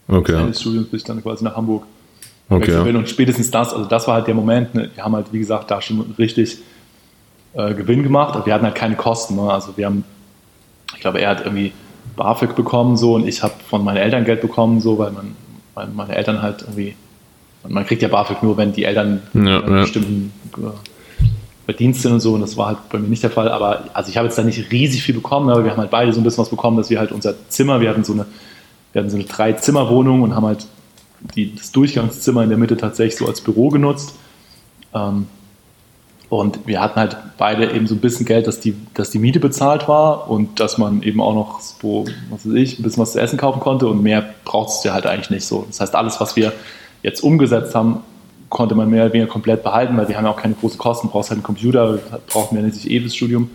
[0.08, 0.34] okay.
[0.34, 1.86] Ende des Studiums bis dann quasi nach Hamburg
[2.50, 2.84] okay.
[2.84, 2.96] bin.
[2.96, 4.92] Und spätestens das, also das war halt der Moment, ne?
[4.94, 6.60] wir haben halt, wie gesagt, da schon richtig
[7.54, 9.36] äh, Gewinn gemacht, aber wir hatten halt keine Kosten.
[9.36, 9.52] Ne?
[9.52, 10.04] Also wir haben,
[10.94, 11.74] ich glaube, er hat irgendwie
[12.16, 15.36] BAföG bekommen so und ich habe von meinen Eltern Geld bekommen, so, weil, man,
[15.74, 16.96] weil meine Eltern halt irgendwie
[17.64, 19.82] und man kriegt ja BAföG nur, wenn die Eltern ja, ja.
[19.82, 20.68] bestimmten äh,
[21.66, 22.34] Verdienst sind und so.
[22.34, 23.50] Und das war halt bei mir nicht der Fall.
[23.50, 26.12] Aber also ich habe jetzt da nicht riesig viel bekommen, aber wir haben halt beide
[26.12, 28.26] so ein bisschen was bekommen, dass wir halt unser Zimmer, wir hatten so eine,
[28.92, 30.68] wir hatten so eine Drei-Zimmer-Wohnung und haben halt
[31.36, 34.14] die, das Durchgangszimmer in der Mitte tatsächlich so als Büro genutzt.
[34.94, 35.28] Ähm,
[36.28, 39.40] und wir hatten halt beide eben so ein bisschen Geld, dass die, dass die Miete
[39.40, 43.14] bezahlt war und dass man eben auch noch so, was weiß ich, ein bisschen was
[43.14, 45.66] zu essen kaufen konnte und mehr braucht es ja halt eigentlich nicht so.
[45.68, 46.52] Das heißt, alles, was wir
[47.04, 48.00] jetzt umgesetzt haben,
[48.50, 51.10] konnte man mehr oder weniger komplett behalten, weil wir haben ja auch keine großen Kosten,
[51.10, 53.50] brauchst halt einen Computer, brauchen wir nicht eh das Studium.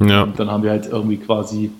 [0.00, 0.22] Ja.
[0.22, 1.70] Und dann haben wir halt irgendwie quasi,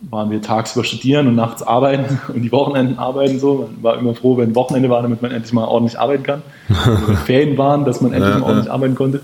[0.00, 3.68] waren wir tagsüber studieren und nachts arbeiten und die Wochenenden arbeiten so.
[3.74, 6.42] Man war immer froh, wenn Wochenende war, damit man endlich mal ordentlich arbeiten kann.
[6.68, 8.72] Also wenn Ferien waren, dass man endlich ja, mal ordentlich ja.
[8.72, 9.20] arbeiten konnte.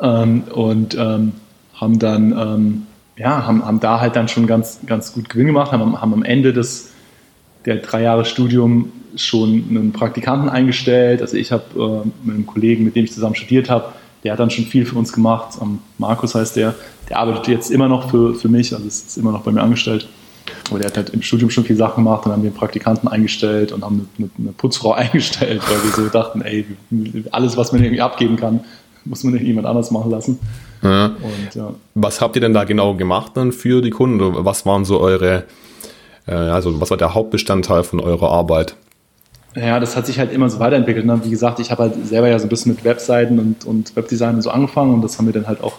[0.00, 1.32] Ähm, und ähm,
[1.74, 5.72] haben dann, ähm, ja, haben, haben da halt dann schon ganz, ganz gut Gewinn gemacht,
[5.72, 6.93] haben, haben am Ende des,
[7.66, 11.20] der drei Jahre Studium schon einen Praktikanten eingestellt.
[11.20, 11.64] Also ich habe
[12.04, 13.92] äh, mit einem Kollegen, mit dem ich zusammen studiert habe,
[14.24, 15.58] der hat dann schon viel für uns gemacht.
[15.60, 16.74] Um, Markus heißt der,
[17.08, 20.08] der arbeitet jetzt immer noch für, für mich, also ist immer noch bei mir angestellt.
[20.70, 23.08] Aber der hat halt im Studium schon viel Sachen gemacht, dann haben wir einen Praktikanten
[23.08, 26.66] eingestellt und haben eine, eine Putzfrau eingestellt, weil wir so dachten, ey,
[27.30, 28.60] alles, was man irgendwie abgeben kann,
[29.04, 30.38] muss man jemand anders machen lassen.
[30.82, 31.06] Ja.
[31.06, 31.74] Und, ja.
[31.94, 34.20] Was habt ihr denn da genau gemacht dann für die Kunden?
[34.44, 35.44] Was waren so eure,
[36.32, 38.76] also was war der Hauptbestandteil von eurer Arbeit?
[39.56, 41.06] Ja, das hat sich halt immer so weiterentwickelt.
[41.06, 41.20] Ne?
[41.22, 44.34] Wie gesagt, ich habe halt selber ja so ein bisschen mit Webseiten und, und Webdesign
[44.34, 45.74] und so angefangen und das haben wir dann halt auch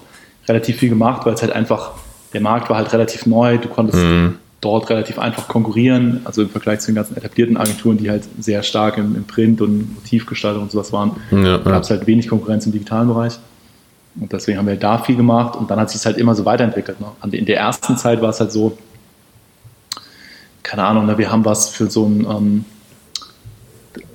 [0.47, 1.91] relativ viel gemacht, weil es halt einfach,
[2.33, 4.35] der Markt war halt relativ neu, du konntest mhm.
[4.61, 8.63] dort relativ einfach konkurrieren, also im Vergleich zu den ganzen etablierten Agenturen, die halt sehr
[8.63, 12.65] stark im, im Print und Motivgestaltung und sowas waren, ja, gab es halt wenig Konkurrenz
[12.65, 13.39] im digitalen Bereich.
[14.17, 16.45] Und deswegen haben wir da viel gemacht und dann hat sich es halt immer so
[16.45, 16.97] weiterentwickelt.
[17.01, 17.07] Ne?
[17.31, 18.77] In der ersten Zeit war es halt so,
[20.65, 22.65] keine Ahnung, ne, wir haben was für so ein, ähm,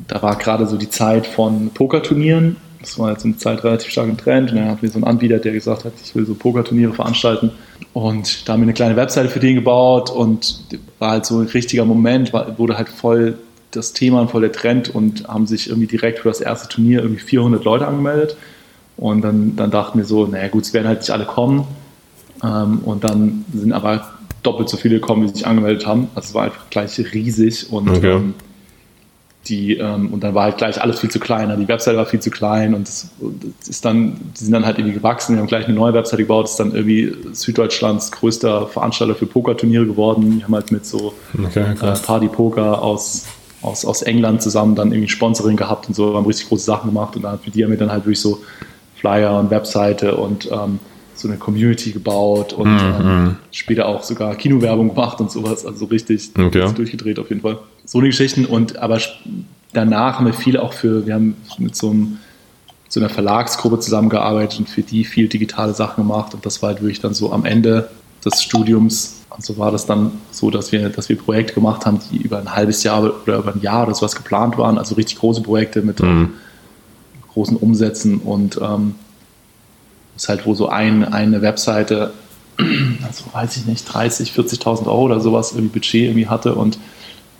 [0.09, 2.57] da war gerade so die Zeit von Pokerturnieren.
[2.81, 4.51] Das war jetzt eine Zeit relativ stark im Trend.
[4.51, 7.53] Und dann hatten wir so einen Anbieter, der gesagt hat, ich will so Pokerturniere veranstalten.
[7.93, 10.61] Und da haben wir eine kleine Webseite für den gebaut und
[10.99, 13.39] war halt so ein richtiger Moment, wurde halt voll
[13.71, 17.03] das Thema und voll der Trend und haben sich irgendwie direkt für das erste Turnier
[17.03, 18.37] irgendwie 400 Leute angemeldet.
[18.97, 21.65] Und dann, dann dachten wir so, naja gut, es werden halt nicht alle kommen.
[22.43, 24.10] Ähm, und dann sind aber
[24.43, 26.09] doppelt so viele gekommen, wie sich angemeldet haben.
[26.15, 28.13] Also es war einfach gleich riesig und okay.
[28.13, 28.35] ähm,
[29.49, 31.55] die, ähm, und dann war halt gleich alles viel zu klein.
[31.59, 33.11] Die Webseite war viel zu klein und das,
[33.59, 35.35] das, ist dann, die sind dann halt irgendwie gewachsen.
[35.35, 39.27] Wir haben gleich eine neue Webseite gebaut, das ist dann irgendwie Süddeutschlands größter Veranstalter für
[39.27, 40.39] Pokerturniere geworden.
[40.39, 43.27] Die haben halt mit so okay, äh, Party-Poker aus,
[43.63, 47.17] aus, aus England zusammen dann irgendwie Sponsoring gehabt und so, haben richtig große Sachen gemacht
[47.17, 48.43] und dann für die haben wir dann halt wirklich so
[48.97, 50.79] Flyer und Webseite und ähm,
[51.21, 55.67] so eine Community gebaut und mm, ähm, später auch sogar Kinowerbung gemacht und sowas.
[55.67, 56.73] Also richtig okay.
[56.75, 57.59] durchgedreht auf jeden Fall.
[57.85, 58.99] So eine Geschichten und aber
[59.73, 62.19] danach haben wir viel auch für, wir haben mit so, einem,
[62.89, 66.81] so einer Verlagsgruppe zusammengearbeitet und für die viel digitale Sachen gemacht und das war halt
[66.81, 67.91] wirklich dann so am Ende
[68.25, 69.17] des Studiums.
[69.29, 72.55] Also war das dann so, dass wir, dass wir Projekte gemacht haben, die über ein
[72.55, 74.77] halbes Jahr oder über ein Jahr oder sowas geplant waren.
[74.77, 76.25] Also richtig große Projekte mit mm.
[77.33, 78.97] großen Umsätzen und ähm,
[80.17, 82.13] ist halt wo so ein, eine Webseite,
[82.59, 86.79] also weiß ich nicht, 30, 40.000 Euro oder sowas irgendwie Budget irgendwie hatte und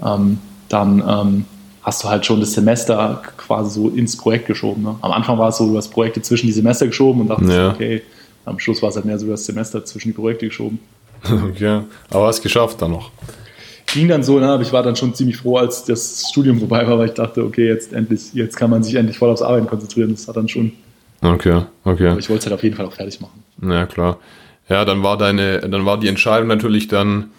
[0.05, 1.45] ähm, dann ähm,
[1.83, 4.83] hast du halt schon das Semester quasi so ins Projekt geschoben.
[4.83, 4.97] Ne?
[5.01, 7.71] Am Anfang war es so, du hast Projekte zwischen die Semester geschoben und dachtest, ja.
[7.71, 8.03] okay,
[8.45, 10.79] am Schluss war es halt mehr so das Semester zwischen die Projekte geschoben.
[11.23, 13.11] Okay, aber hast es geschafft dann noch.
[13.93, 14.49] Ging dann so, ne?
[14.49, 17.45] aber ich war dann schon ziemlich froh, als das Studium vorbei war, weil ich dachte,
[17.45, 20.13] okay, jetzt endlich, jetzt kann man sich endlich voll aufs Arbeiten konzentrieren.
[20.13, 20.73] Das hat dann schon
[21.23, 22.09] Okay, okay.
[22.09, 23.43] Aber ich wollte es halt auf jeden Fall auch fertig machen.
[23.63, 24.19] Ja, klar.
[24.69, 27.31] Ja, dann war deine, dann war die Entscheidung natürlich dann,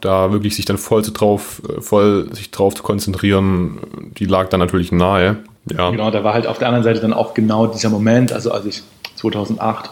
[0.00, 3.78] da wirklich sich dann voll zu drauf, voll sich drauf zu konzentrieren,
[4.18, 5.38] die lag dann natürlich nahe.
[5.70, 5.90] Ja.
[5.90, 8.66] Genau, da war halt auf der anderen Seite dann auch genau dieser Moment, also als
[8.66, 8.82] ich
[9.16, 9.90] 2008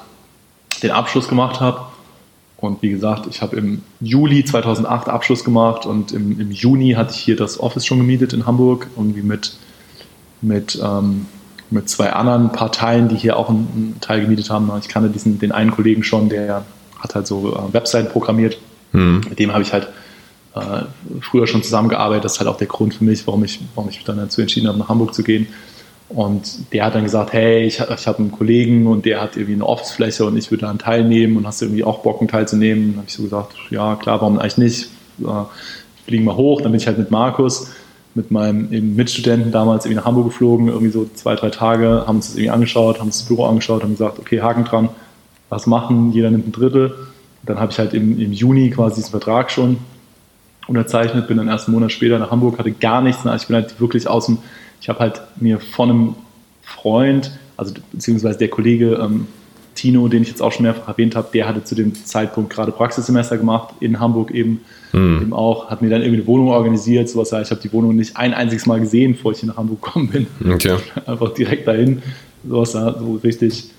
[0.83, 1.83] den Abschluss gemacht habe
[2.61, 7.15] und wie gesagt, ich habe im Juli 2008 Abschluss gemacht und im, im Juni hatte
[7.15, 9.55] ich hier das Office schon gemietet in Hamburg, irgendwie mit,
[10.43, 11.27] mit ähm,
[11.71, 14.71] mit zwei anderen Parteien, die hier auch einen, Teil gemietet haben.
[14.81, 16.65] Ich kannte diesen, den einen Kollegen schon, der
[16.99, 18.59] hat halt so äh, Webseiten programmiert.
[18.93, 19.23] Mhm.
[19.29, 19.89] Mit dem habe ich halt
[20.55, 20.83] äh,
[21.21, 22.25] früher schon zusammengearbeitet.
[22.25, 24.41] Das ist halt auch der Grund für mich, warum ich, warum ich mich dann dazu
[24.41, 25.47] entschieden habe, nach Hamburg zu gehen.
[26.09, 29.55] Und der hat dann gesagt, hey, ich, ich habe einen Kollegen und der hat irgendwie
[29.55, 32.85] eine Officefläche und ich würde daran teilnehmen und hast du irgendwie auch Bock, einen teilzunehmen?
[32.85, 34.89] Und dann habe ich so gesagt, ja klar, warum eigentlich nicht?
[35.21, 35.45] Äh,
[36.07, 36.63] fliegen wir hoch.
[36.63, 37.71] Dann bin ich halt mit Markus
[38.15, 42.29] mit meinem Mitstudenten damals irgendwie nach Hamburg geflogen, irgendwie so zwei, drei Tage, haben uns
[42.29, 44.89] das irgendwie angeschaut, haben uns das Büro angeschaut, haben gesagt, okay, Haken dran,
[45.49, 46.95] was machen, jeder nimmt ein Drittel.
[47.43, 49.79] Dann habe ich halt im, im Juni quasi diesen Vertrag schon
[50.67, 53.25] unterzeichnet, bin dann erst einen Monat später nach Hamburg, hatte gar nichts.
[53.25, 54.39] Ich bin halt wirklich aus dem,
[54.81, 56.15] ich habe halt mir von einem
[56.63, 59.27] Freund, also beziehungsweise der Kollege ähm,
[59.75, 62.73] Tino, den ich jetzt auch schon mehrfach erwähnt habe, der hatte zu dem Zeitpunkt gerade
[62.73, 64.61] Praxissemester gemacht, in Hamburg eben,
[64.93, 65.23] mhm.
[65.23, 67.33] eben auch, hat mir dann irgendwie eine Wohnung organisiert, sowas.
[67.33, 70.09] Ich habe die Wohnung nicht ein einziges Mal gesehen, bevor ich hier nach Hamburg gekommen
[70.09, 70.27] bin.
[70.53, 70.77] Okay.
[71.07, 72.03] Einfach direkt dahin,
[72.49, 73.71] sowas, so richtig,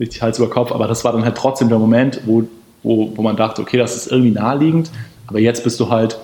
[0.00, 0.72] richtig Hals über Kopf.
[0.72, 2.44] Aber das war dann halt trotzdem der Moment, wo,
[2.82, 4.90] wo, wo man dachte, okay, das ist irgendwie naheliegend,
[5.26, 6.18] aber jetzt bist du halt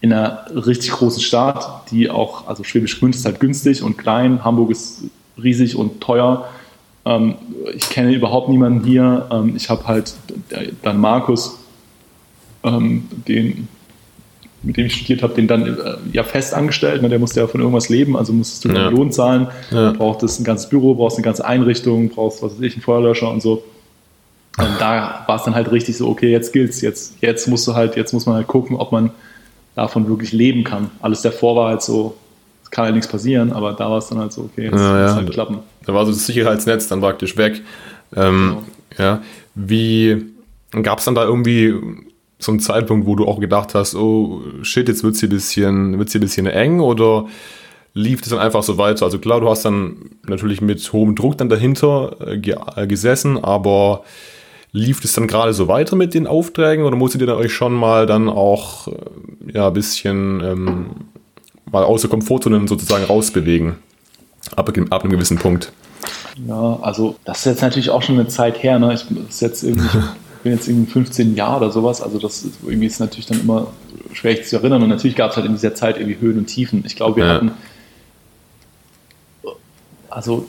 [0.00, 4.44] in einer richtig großen Stadt, die auch, also Schwäbisch Gmünd ist halt günstig und klein,
[4.44, 5.04] Hamburg ist
[5.42, 6.46] riesig und teuer
[7.06, 7.36] ähm,
[7.72, 9.28] ich kenne überhaupt niemanden hier.
[9.30, 10.14] Ähm, ich habe halt
[10.82, 11.58] dann Markus,
[12.64, 13.68] ähm, den,
[14.62, 17.02] mit dem ich studiert habe, den dann äh, ja fest angestellt.
[17.02, 17.08] Ne?
[17.08, 18.88] Der musste ja von irgendwas leben, also musstest du ja.
[18.88, 19.48] Lohn zahlen.
[19.70, 19.92] Ja.
[19.92, 23.42] Brauchtest ein ganzes Büro, brauchst eine ganze Einrichtung, brauchst was weiß ich, einen Feuerlöscher und
[23.42, 23.62] so.
[24.58, 27.74] Und da war es dann halt richtig so, okay, jetzt gilt's, jetzt, jetzt musst du
[27.74, 29.10] halt, jetzt muss man halt gucken, ob man
[29.74, 30.90] davon wirklich leben kann.
[31.00, 32.16] Alles davor war halt so,
[32.64, 34.78] es kann ja nichts passieren, aber da war es dann halt so, okay, jetzt ja,
[34.78, 35.14] muss ja.
[35.14, 35.58] halt klappen.
[35.84, 37.60] Da war so das Sicherheitsnetz dann praktisch weg.
[38.16, 38.62] Ähm, genau.
[38.98, 39.22] Ja,
[39.54, 40.24] wie
[40.82, 41.74] gab es dann da irgendwie
[42.52, 45.98] einen Zeitpunkt, wo du auch gedacht hast, oh shit, jetzt wird es hier ein bisschen,
[45.98, 47.26] wird's hier bisschen eng oder
[47.94, 49.04] lief das dann einfach so weiter?
[49.04, 52.36] Also klar, du hast dann natürlich mit hohem Druck dann dahinter äh,
[52.76, 54.04] äh gesessen, aber
[54.72, 57.72] lief es dann gerade so weiter mit den Aufträgen oder musstet ihr dann euch schon
[57.72, 58.92] mal dann auch äh,
[59.54, 60.86] ja, ein bisschen ähm,
[61.70, 63.76] mal aus der Komfortzone sozusagen rausbewegen.
[64.54, 65.72] Ab, ab einem gewissen Punkt.
[66.46, 68.78] Ja, also das ist jetzt natürlich auch schon eine Zeit her.
[68.78, 68.94] Ne?
[68.94, 69.88] Ich, ist jetzt irgendwie,
[70.46, 72.00] bin jetzt irgendwie 15 Jahre oder sowas.
[72.00, 73.72] Also das ist, irgendwie ist natürlich dann immer
[74.12, 74.82] schwer zu erinnern.
[74.82, 76.84] Und natürlich gab es halt in dieser Zeit irgendwie Höhen und Tiefen.
[76.86, 77.34] Ich glaube, wir ja.
[77.34, 77.50] hatten
[80.08, 80.46] also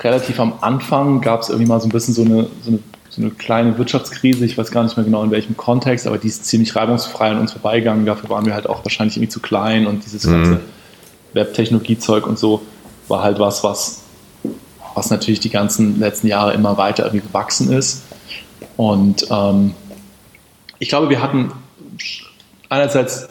[0.00, 3.20] relativ am Anfang gab es irgendwie mal so ein bisschen so eine, so eine so
[3.20, 6.46] eine kleine Wirtschaftskrise, ich weiß gar nicht mehr genau in welchem Kontext, aber die ist
[6.46, 8.06] ziemlich reibungsfrei an uns vorbeigegangen.
[8.06, 10.32] Dafür waren wir halt auch wahrscheinlich irgendwie zu klein und dieses mhm.
[10.32, 10.60] ganze
[11.34, 12.62] Web-Technologie-Zeug und so
[13.08, 14.00] war halt was, was,
[14.94, 18.02] was natürlich die ganzen letzten Jahre immer weiter irgendwie gewachsen ist.
[18.76, 19.74] Und ähm,
[20.78, 21.52] ich glaube, wir hatten
[22.68, 23.28] einerseits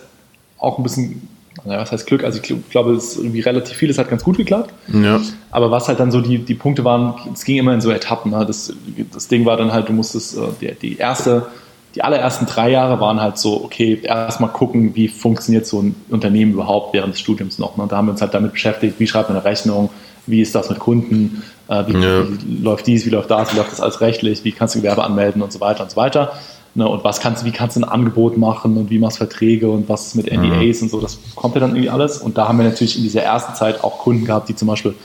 [0.57, 1.27] auch ein bisschen,
[1.65, 2.23] naja, was heißt Glück?
[2.23, 4.73] Also ich glaube, es ist irgendwie relativ vieles hat ganz gut geklappt.
[4.93, 5.19] Ja.
[5.49, 8.31] Aber was halt dann so die, die Punkte waren, es ging immer in so Etappen.
[8.31, 8.45] Ne?
[8.45, 8.73] Das,
[9.11, 11.47] das Ding war dann halt, du musstest, äh, die, die erste,
[11.95, 16.53] die allerersten drei Jahre waren halt so, okay, erstmal gucken, wie funktioniert so ein Unternehmen
[16.53, 17.75] überhaupt während des Studiums noch.
[17.75, 17.85] Ne?
[17.89, 19.89] Da haben wir uns halt damit beschäftigt, wie schreibt man eine Rechnung,
[20.27, 22.23] wie ist das mit Kunden, äh, wie, ja.
[22.27, 25.03] wie, läuft dies, wie läuft das, wie läuft das alles rechtlich, wie kannst du Gewerbe
[25.03, 26.33] anmelden und so weiter und so weiter.
[26.73, 29.69] Ne, und was kannst, wie kannst du ein Angebot machen und wie machst du Verträge
[29.69, 30.83] und was ist mit NDAs mhm.
[30.83, 32.19] und so, das kommt ja dann irgendwie alles.
[32.19, 34.95] Und da haben wir natürlich in dieser ersten Zeit auch Kunden gehabt, die zum Beispiel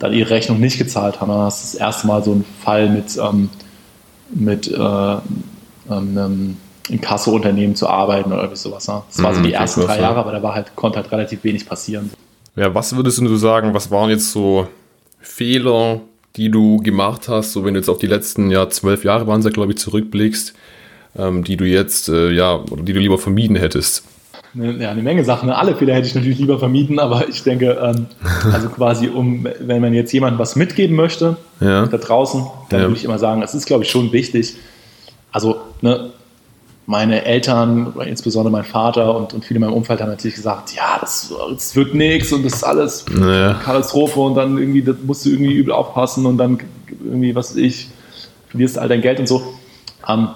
[0.00, 1.28] dann ihre Rechnung nicht gezahlt haben.
[1.28, 3.50] Das ist das erste Mal so ein Fall mit, ähm,
[4.30, 5.20] mit äh, ähm,
[5.88, 6.56] einem
[6.88, 8.88] Inkasso-Unternehmen zu arbeiten oder irgendwie sowas.
[8.88, 9.02] Ne?
[9.08, 11.44] Das war so mhm, die ersten drei Jahre, aber da war halt, konnte halt relativ
[11.44, 12.10] wenig passieren.
[12.56, 14.66] Ja, was würdest du sagen, was waren jetzt so
[15.20, 16.00] Fehler,
[16.36, 19.40] die du gemacht hast, so wenn du jetzt auf die letzten ja, zwölf Jahre waren
[19.40, 20.54] es ja, glaube ich, zurückblickst,
[21.18, 24.04] ähm, die du jetzt, äh, ja, oder die du lieber vermieden hättest?
[24.54, 25.50] Ja, eine Menge Sachen.
[25.50, 28.06] Alle Fehler hätte ich natürlich lieber vermieden, aber ich denke, ähm,
[28.52, 31.86] also quasi, um, wenn man jetzt jemandem was mitgeben möchte, ja.
[31.86, 32.86] da draußen, dann ja.
[32.86, 34.56] würde ich immer sagen, es ist, glaube ich, schon wichtig.
[35.30, 36.10] Also, ne,
[36.86, 40.98] meine Eltern, insbesondere mein Vater und, und viele in meinem Umfeld haben natürlich gesagt, ja,
[41.00, 43.54] das, das wird nichts und das ist alles naja.
[43.54, 46.60] Katastrophe und dann irgendwie, das musst du irgendwie übel aufpassen und dann
[47.04, 47.88] irgendwie, was weiß ich,
[48.48, 49.42] verlierst all dein Geld und so.
[50.06, 50.28] Um, ähm,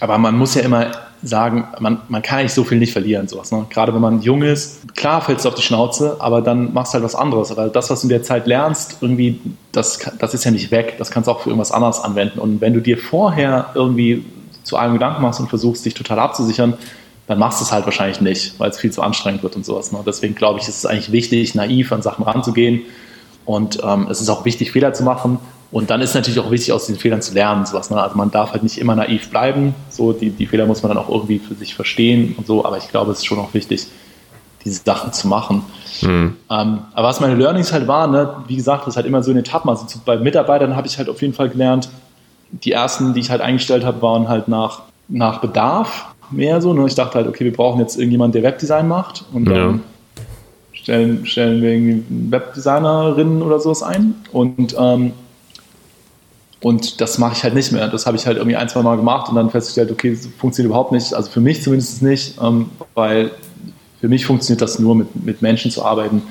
[0.00, 3.50] aber man muss ja immer sagen, man, man kann eigentlich so viel nicht verlieren, sowas.
[3.50, 3.66] Ne?
[3.68, 6.94] Gerade wenn man jung ist, klar fällst du auf die Schnauze, aber dann machst du
[6.94, 7.56] halt was anderes.
[7.56, 9.40] Weil das, was du in der Zeit lernst, irgendwie,
[9.72, 10.94] das, das ist ja nicht weg.
[10.98, 12.38] Das kannst du auch für irgendwas anderes anwenden.
[12.38, 14.24] Und wenn du dir vorher irgendwie
[14.68, 16.74] zu einem Gedanken machst und versuchst, dich total abzusichern,
[17.26, 19.92] dann machst du es halt wahrscheinlich nicht, weil es viel zu anstrengend wird und sowas.
[19.92, 19.98] Ne?
[20.06, 22.82] Deswegen glaube ich, ist es eigentlich wichtig, naiv an Sachen ranzugehen.
[23.44, 25.38] Und ähm, es ist auch wichtig, Fehler zu machen.
[25.70, 27.66] Und dann ist natürlich auch wichtig, aus diesen Fehlern zu lernen.
[27.66, 28.00] Sowas, ne?
[28.00, 29.74] Also man darf halt nicht immer naiv bleiben.
[29.90, 32.64] So, die, die Fehler muss man dann auch irgendwie für sich verstehen und so.
[32.64, 33.86] Aber ich glaube, es ist schon auch wichtig,
[34.64, 35.64] diese Sachen zu machen.
[36.00, 36.36] Mhm.
[36.50, 38.36] Ähm, aber was meine Learnings halt waren, ne?
[38.46, 39.68] wie gesagt, das ist halt immer so in Etappen.
[39.68, 41.90] Also bei Mitarbeitern habe ich halt auf jeden Fall gelernt,
[42.50, 46.72] die ersten, die ich halt eingestellt habe, waren halt nach, nach Bedarf mehr so.
[46.72, 46.86] Ne?
[46.86, 49.78] Ich dachte halt, okay, wir brauchen jetzt irgendjemanden, der Webdesign macht und dann ja.
[50.72, 55.12] stellen, stellen wir irgendwie Webdesignerinnen oder sowas ein und ähm,
[56.60, 57.86] und das mache ich halt nicht mehr.
[57.86, 60.70] Das habe ich halt irgendwie ein, zwei Mal gemacht und dann festgestellt, okay, das funktioniert
[60.70, 61.14] überhaupt nicht.
[61.14, 63.30] Also für mich zumindest nicht, ähm, weil
[64.00, 66.22] für mich funktioniert das nur mit, mit Menschen zu arbeiten,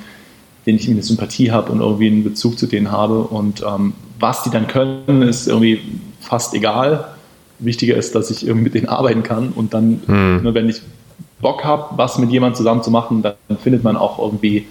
[0.66, 3.20] denen ich eine Sympathie habe und irgendwie einen Bezug zu denen habe.
[3.20, 5.80] Und ähm, was die dann können, ist irgendwie
[6.20, 7.08] fast egal.
[7.58, 10.42] Wichtiger ist, dass ich irgendwie mit denen arbeiten kann und dann, hm.
[10.42, 10.82] nur wenn ich
[11.40, 14.66] Bock habe, was mit jemandem zusammen zu machen, dann findet man auch irgendwie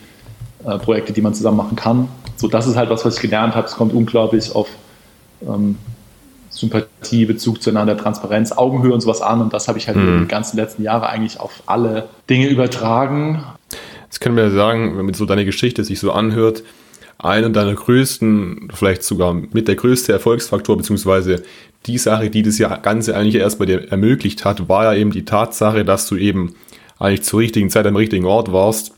[0.65, 2.07] äh, Projekte, die man zusammen machen kann.
[2.35, 3.67] So, das ist halt was, was ich gelernt habe.
[3.67, 4.69] Es kommt unglaublich auf
[5.47, 5.77] ähm,
[6.49, 9.41] Sympathie, Bezug zueinander, Transparenz, Augenhöhe und sowas an.
[9.41, 10.21] Und das habe ich halt hm.
[10.21, 13.43] die ganzen letzten Jahre eigentlich auf alle Dinge übertragen.
[14.05, 16.63] Jetzt können wir sagen, wenn so deine Geschichte sich so anhört,
[17.19, 21.43] einer deiner größten, vielleicht sogar mit der größte Erfolgsfaktor, beziehungsweise
[21.85, 25.25] die Sache, die das Ganze eigentlich erst bei dir ermöglicht hat, war ja eben die
[25.25, 26.55] Tatsache, dass du eben
[26.99, 28.93] eigentlich zur richtigen Zeit am richtigen Ort warst,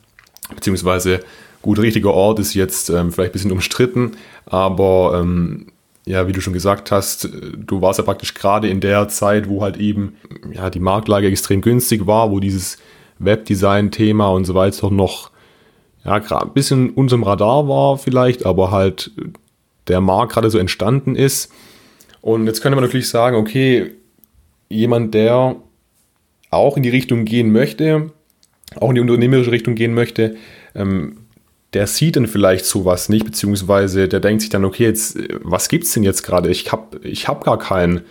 [0.54, 1.22] beziehungsweise
[1.62, 4.12] gut, richtiger Ort ist jetzt ähm, vielleicht ein bisschen umstritten,
[4.46, 5.68] aber ähm,
[6.06, 9.62] ja, wie du schon gesagt hast, du warst ja praktisch gerade in der Zeit, wo
[9.62, 10.16] halt eben
[10.52, 12.78] ja, die Marktlage extrem günstig war, wo dieses
[13.20, 15.30] Webdesign-Thema und so weiter noch
[16.06, 19.12] ja, gerade ein bisschen unserem Radar war vielleicht, aber halt
[19.88, 21.52] der Markt gerade so entstanden ist.
[22.22, 23.92] Und jetzt könnte man natürlich sagen, okay,
[24.70, 25.56] jemand, der
[26.52, 28.12] auch in die Richtung gehen möchte,
[28.76, 30.36] auch in die unternehmerische Richtung gehen möchte,
[30.76, 31.18] ähm,
[31.74, 35.94] der sieht dann vielleicht sowas nicht, beziehungsweise der denkt sich dann, okay, jetzt, was gibt's
[35.94, 36.50] denn jetzt gerade?
[36.50, 38.02] Ich habe ich hab gar keinen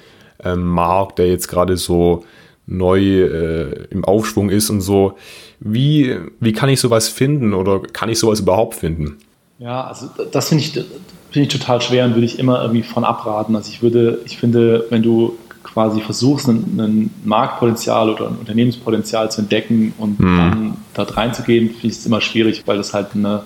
[0.45, 2.25] ähm, Markt, der jetzt gerade so
[2.69, 5.15] neu äh, im Aufschwung ist und so.
[5.59, 9.17] Wie, wie kann ich sowas finden oder kann ich sowas überhaupt finden?
[9.59, 13.05] Ja, also das finde ich, find ich total schwer und würde ich immer irgendwie von
[13.05, 13.57] abraten.
[13.57, 19.41] Also ich würde, ich finde, wenn du quasi versuchst, ein, Marktpotenzial oder ein Unternehmenspotenzial zu
[19.41, 20.37] entdecken und hm.
[20.37, 23.43] dann dort reinzugehen, finde ich es immer schwierig, weil das halt eine,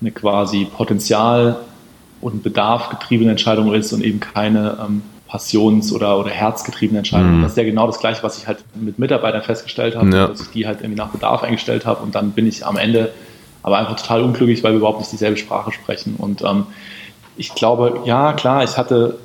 [0.00, 1.56] eine quasi Potenzial-
[2.20, 7.38] und Bedarf getriebene Entscheidung ist und eben keine ähm, Passions- oder, oder herzgetriebene Entscheidung.
[7.38, 7.42] Mhm.
[7.42, 10.26] Das ist ja genau das Gleiche, was ich halt mit Mitarbeitern festgestellt habe, ja.
[10.26, 13.14] dass ich die halt irgendwie nach Bedarf eingestellt habe und dann bin ich am Ende
[13.62, 16.16] aber einfach total unglücklich, weil wir überhaupt nicht dieselbe Sprache sprechen.
[16.18, 16.66] Und ähm,
[17.38, 19.16] ich glaube, ja, klar, ich hatte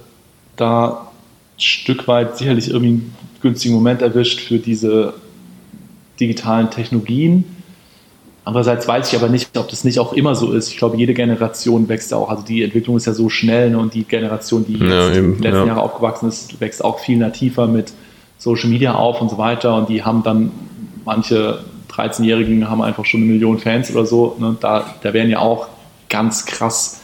[0.55, 1.09] da
[1.57, 5.13] Stück weit sicherlich irgendwie einen günstigen Moment erwischt für diese
[6.21, 7.43] digitalen Technologien.
[8.47, 10.69] Andererseits weiß ich aber nicht, ob das nicht auch immer so ist.
[10.69, 12.29] Ich glaube, jede Generation wächst auch.
[12.29, 13.77] Also die Entwicklung ist ja so schnell ne?
[13.77, 15.65] und die Generation, die ja, jetzt eben, die letzten ja.
[15.65, 17.91] Jahre aufgewachsen ist, wächst auch viel nativer mit
[18.37, 19.75] Social Media auf und so weiter.
[19.75, 20.53] Und die haben dann,
[21.03, 21.59] manche
[21.91, 24.37] 13-Jährigen haben einfach schon eine Million Fans oder so.
[24.39, 24.55] Ne?
[24.61, 25.67] Da, da wären ja auch
[26.07, 27.01] ganz krass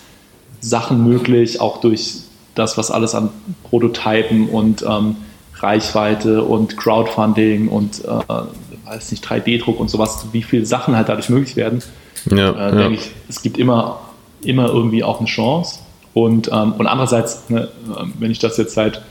[0.62, 2.20] Sachen möglich, auch durch
[2.56, 3.32] das, was alles an
[3.64, 5.18] Prototypen und ähm,
[5.56, 8.44] Reichweite und Crowdfunding und äh,
[8.86, 11.82] weiß nicht, 3D-Druck und sowas, wie viele Sachen halt dadurch möglich werden,
[12.30, 13.02] ja, äh, denke ja.
[13.02, 14.00] ich, es gibt immer,
[14.42, 15.80] immer irgendwie auch eine Chance.
[16.14, 17.70] Und, ähm, und andererseits, ne,
[18.00, 19.02] ähm, wenn ich das jetzt seit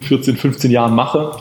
[0.00, 1.32] 14, 15 Jahren mache,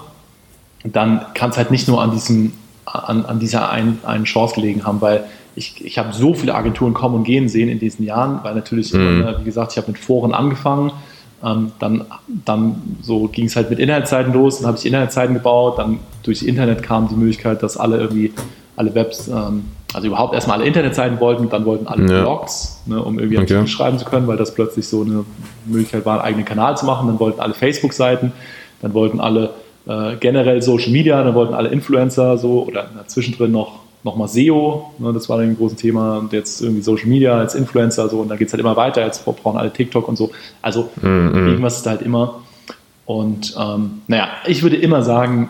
[0.83, 2.53] dann kann es halt nicht nur an, diesem,
[2.85, 6.93] an, an dieser einen, einen Chance gelegen haben, weil ich, ich habe so viele Agenturen
[6.93, 9.21] kommen und gehen sehen in diesen Jahren, weil natürlich, mhm.
[9.21, 10.91] immer, wie gesagt, ich habe mit Foren angefangen,
[11.43, 15.77] ähm, dann, dann so ging es halt mit Internetseiten los, dann habe ich Internetseiten gebaut,
[15.77, 18.33] dann durch Internet kam die Möglichkeit, dass alle irgendwie
[18.75, 22.21] alle Webs, ähm, also überhaupt erstmal alle Internetseiten wollten, dann wollten alle ja.
[22.21, 23.55] Blogs, ne, um irgendwie okay.
[23.55, 25.25] Artikel schreiben zu können, weil das plötzlich so eine
[25.65, 28.33] Möglichkeit war, einen eigenen Kanal zu machen, dann wollten alle Facebook-Seiten,
[28.81, 29.51] dann wollten alle
[29.87, 35.11] äh, generell Social Media, dann wollten alle Influencer so oder zwischendrin noch nochmal SEO, ne,
[35.11, 38.29] das war dann ein großes Thema, und jetzt irgendwie Social Media als Influencer, so, und
[38.29, 40.29] dann geht es halt immer weiter, jetzt brauchen alle TikTok und so.
[40.61, 41.33] Also mhm.
[41.33, 42.41] irgendwas ist halt immer.
[43.05, 45.49] Und ähm, naja, ich würde immer sagen,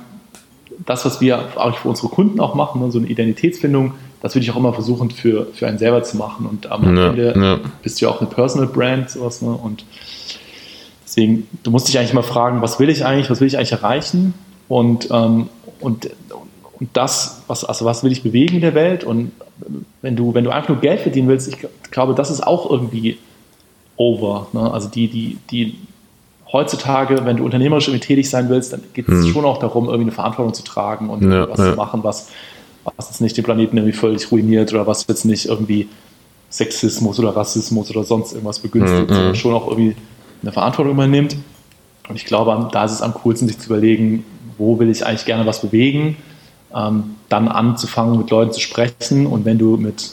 [0.85, 4.43] das, was wir auch für unsere Kunden auch machen, ne, so eine Identitätsfindung, das würde
[4.43, 6.45] ich auch immer versuchen für, für einen selber zu machen.
[6.45, 7.59] Und am ja, Ende ja.
[7.83, 9.49] bist du ja auch eine Personal Brand, sowas, ne?
[9.49, 9.85] Und
[11.03, 13.73] deswegen, du musst dich eigentlich mal fragen, was will ich eigentlich, was will ich eigentlich
[13.73, 14.33] erreichen?
[14.67, 16.09] Und, ähm, und,
[16.79, 19.03] und das, was, also was will ich bewegen in der Welt?
[19.03, 19.31] Und
[20.01, 21.57] wenn du, wenn du einfach nur Geld verdienen willst, ich
[21.91, 23.17] glaube, das ist auch irgendwie
[23.95, 24.47] over.
[24.53, 24.71] Ne?
[24.71, 25.75] Also die, die, die
[26.51, 29.33] heutzutage, wenn du unternehmerisch irgendwie tätig sein willst, dann geht es hm.
[29.33, 31.71] schon auch darum, irgendwie eine Verantwortung zu tragen und ja, was ja.
[31.71, 32.29] zu machen, was,
[32.95, 35.89] was jetzt nicht den Planeten irgendwie völlig ruiniert oder was jetzt nicht irgendwie
[36.49, 39.13] Sexismus oder Rassismus oder sonst irgendwas begünstigt, mhm.
[39.13, 39.95] sondern schon auch irgendwie
[40.41, 41.35] eine Verantwortung übernimmt.
[42.07, 44.23] Und ich glaube, da ist es am coolsten, sich zu überlegen,
[44.57, 46.15] wo will ich eigentlich gerne was bewegen
[46.73, 49.25] ähm, dann anzufangen, mit Leuten zu sprechen.
[49.25, 50.11] Und wenn du mit,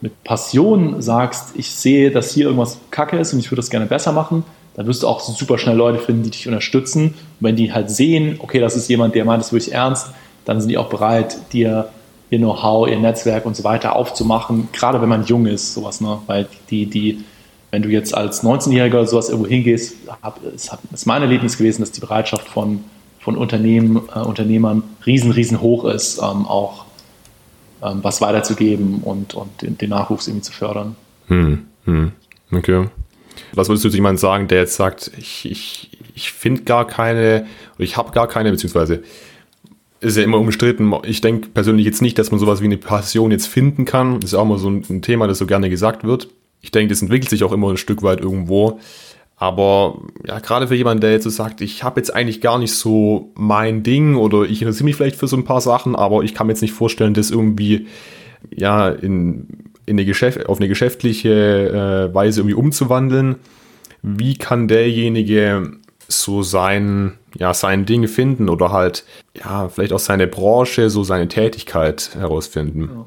[0.00, 3.86] mit Passion sagst, ich sehe, dass hier irgendwas kacke ist und ich würde das gerne
[3.86, 7.08] besser machen, dann wirst du auch super schnell Leute finden, die dich unterstützen.
[7.08, 10.08] Und wenn die halt sehen, okay, das ist jemand, der meint das wirklich ernst,
[10.44, 11.88] dann sind die auch bereit, dir
[12.30, 16.18] ihr Know-how, ihr Netzwerk und so weiter aufzumachen, gerade wenn man jung ist, sowas, ne?
[16.26, 17.22] Weil die, die,
[17.70, 21.82] wenn du jetzt als 19-Jähriger oder sowas irgendwo hingehst, hab, ist, ist mein Erlebnis gewesen,
[21.82, 22.84] dass die Bereitschaft von
[23.22, 26.84] von Unternehmen, äh, Unternehmern riesen, riesen hoch ist, ähm, auch
[27.80, 30.96] ähm, was weiterzugeben und, und den, den, Nachwuchs irgendwie zu fördern.
[31.28, 32.12] Hm, hm,
[32.50, 32.88] okay.
[33.54, 37.46] Was würdest du zu jemandem sagen, der jetzt sagt, ich, ich, ich finde gar keine,
[37.74, 39.02] oder ich habe gar keine, beziehungsweise
[40.00, 40.92] ist ja immer umstritten.
[41.04, 44.18] Ich denke persönlich jetzt nicht, dass man sowas wie eine Passion jetzt finden kann.
[44.18, 46.28] Das ist auch immer so ein, Thema, das so gerne gesagt wird.
[46.60, 48.80] Ich denke, das entwickelt sich auch immer ein Stück weit irgendwo.
[49.36, 52.74] Aber ja, gerade für jemanden, der jetzt so sagt, ich habe jetzt eigentlich gar nicht
[52.74, 56.34] so mein Ding oder ich interessiere mich vielleicht für so ein paar Sachen, aber ich
[56.34, 57.86] kann mir jetzt nicht vorstellen, das irgendwie
[58.54, 63.36] ja in, in eine Geschäft, auf eine geschäftliche äh, Weise irgendwie umzuwandeln.
[64.02, 65.72] Wie kann derjenige
[66.08, 71.28] so sein, ja, sein Ding finden oder halt, ja, vielleicht auch seine Branche, so seine
[71.28, 72.90] Tätigkeit herausfinden?
[72.92, 73.06] Ja.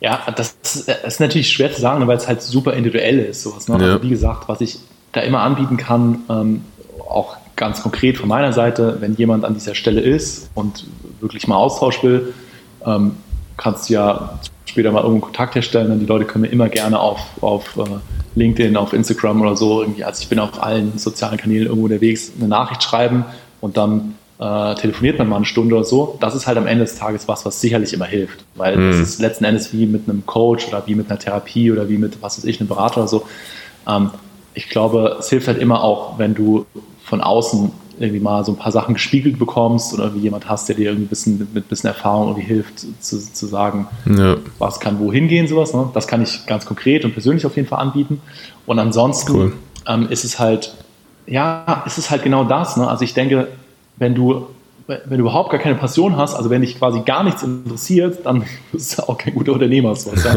[0.00, 3.42] Ja, das ist, natürlich schwer zu sagen, weil es halt super individuell ist.
[3.42, 3.78] Sowas, ne?
[3.78, 3.92] ja.
[3.94, 4.78] Also wie gesagt, was ich
[5.10, 6.64] da immer anbieten kann, ähm,
[7.08, 10.86] auch ganz konkret von meiner Seite, wenn jemand an dieser Stelle ist und
[11.20, 12.32] wirklich mal Austausch will,
[12.86, 13.16] ähm,
[13.56, 15.90] kannst du ja später mal irgendwo Kontakt herstellen.
[15.92, 17.82] Und die Leute können mir immer gerne auf, auf äh,
[18.38, 22.32] LinkedIn, auf Instagram oder so, irgendwie, also ich bin auf allen sozialen Kanälen irgendwo unterwegs,
[22.38, 23.24] eine Nachricht schreiben
[23.60, 26.84] und dann äh, telefoniert man mal eine Stunde oder so, das ist halt am Ende
[26.84, 28.44] des Tages was, was sicherlich immer hilft.
[28.54, 28.90] Weil mhm.
[28.90, 31.98] das ist letzten Endes wie mit einem Coach oder wie mit einer Therapie oder wie
[31.98, 33.26] mit, was weiß ich, einem Berater oder so.
[33.88, 34.10] Ähm,
[34.54, 36.66] ich glaube, es hilft halt immer auch, wenn du
[37.04, 37.70] von außen
[38.00, 41.06] irgendwie mal so ein paar Sachen gespiegelt bekommst oder irgendwie jemand hast, der dir irgendwie
[41.06, 44.36] ein bisschen, mit ein bisschen Erfahrung irgendwie hilft, zu, zu sagen, ja.
[44.58, 45.74] was kann wohin gehen, sowas.
[45.74, 45.88] Ne?
[45.94, 48.20] Das kann ich ganz konkret und persönlich auf jeden Fall anbieten.
[48.66, 49.52] Und ansonsten cool.
[49.86, 50.74] ähm, ist es halt,
[51.26, 52.76] ja, ist es halt genau das.
[52.76, 52.88] Ne?
[52.88, 53.48] Also ich denke,
[53.96, 54.46] wenn du,
[54.86, 58.44] wenn du überhaupt gar keine Passion hast, also wenn dich quasi gar nichts interessiert, dann
[58.72, 59.94] bist du auch kein guter Unternehmer.
[59.96, 60.34] So, ja.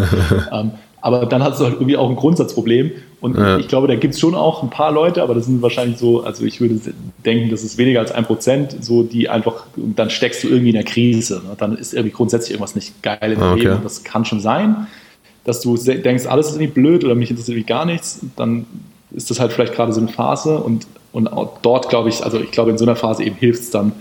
[0.60, 2.92] ähm, aber dann hast du halt irgendwie auch ein Grundsatzproblem.
[3.20, 3.58] Und ja.
[3.58, 6.24] ich glaube, da gibt es schon auch ein paar Leute, aber das sind wahrscheinlich so,
[6.24, 6.80] also ich würde
[7.26, 10.76] denken, das ist weniger als ein Prozent, so die einfach, dann steckst du irgendwie in
[10.76, 11.42] der Krise.
[11.44, 11.56] Ne?
[11.58, 13.64] Dann ist irgendwie grundsätzlich irgendwas nicht geil im ah, okay.
[13.64, 13.80] Leben.
[13.84, 14.88] Das kann schon sein,
[15.44, 18.22] dass du denkst, alles ist irgendwie blöd oder mich interessiert irgendwie gar nichts.
[18.36, 18.66] Dann
[19.12, 21.30] ist das halt vielleicht gerade so eine Phase und und
[21.62, 23.92] dort glaube ich, also ich glaube in so einer Phase eben hilft es dann,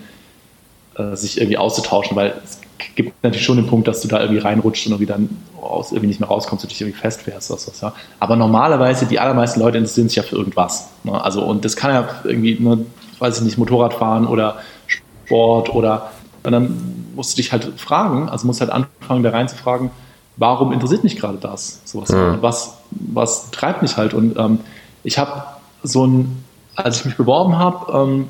[0.97, 2.61] äh, sich irgendwie auszutauschen, weil es
[2.95, 5.29] gibt natürlich schon den Punkt, dass du da irgendwie reinrutscht und irgendwie dann
[5.61, 7.51] aus, irgendwie nicht mehr rauskommst und dich irgendwie festfährst.
[7.51, 7.93] Was, was, ja.
[8.19, 10.89] Aber normalerweise, die allermeisten Leute interessieren sich ja für irgendwas.
[11.05, 11.23] Ne?
[11.23, 12.85] Also, und das kann ja irgendwie, ne,
[13.19, 16.11] weiß ich nicht, Motorradfahren oder Sport oder
[16.43, 19.91] und dann musst du dich halt fragen, also musst halt anfangen, da rein zu fragen,
[20.37, 21.81] warum interessiert mich gerade das?
[21.85, 22.11] Sowas.
[22.11, 22.41] Ja.
[22.41, 24.15] Was, was treibt mich halt?
[24.15, 24.61] Und ähm,
[25.05, 25.45] ich habe
[25.83, 26.45] so ein,
[26.77, 28.29] als ich mich beworben habe ähm,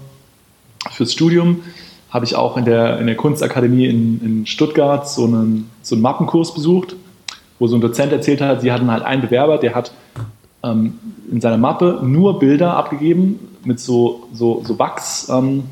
[0.91, 1.63] fürs Studium,
[2.11, 6.03] habe ich auch in der, in der Kunstakademie in, in Stuttgart so einen, so einen
[6.03, 6.97] Mappenkurs besucht,
[7.59, 9.93] wo so ein Dozent erzählt hat, sie hatten halt einen Bewerber, der hat
[10.63, 10.99] ähm,
[11.31, 15.65] in seiner Mappe nur Bilder abgegeben mit so, so, so Wachs, ähm,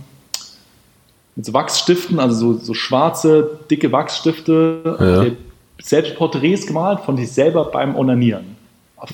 [1.34, 5.84] mit so Wachsstiften, also so, so schwarze, dicke Wachsstifte, ja.
[5.84, 8.56] selbst Porträts gemalt von sich selber beim Onanieren.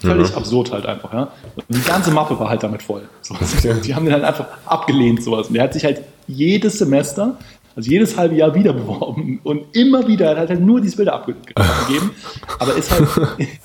[0.00, 0.38] Völlig mhm.
[0.38, 1.28] absurd halt einfach, ja.
[1.56, 3.02] Und die ganze Mappe war halt damit voll.
[3.20, 3.34] So,
[3.84, 5.48] die haben den halt einfach abgelehnt, sowas.
[5.48, 7.38] Und der hat sich halt jedes Semester,
[7.76, 11.14] also jedes halbe Jahr wieder beworben und immer wieder, er hat halt nur diese Bilder
[11.14, 12.10] abgegeben,
[12.58, 13.08] aber ist halt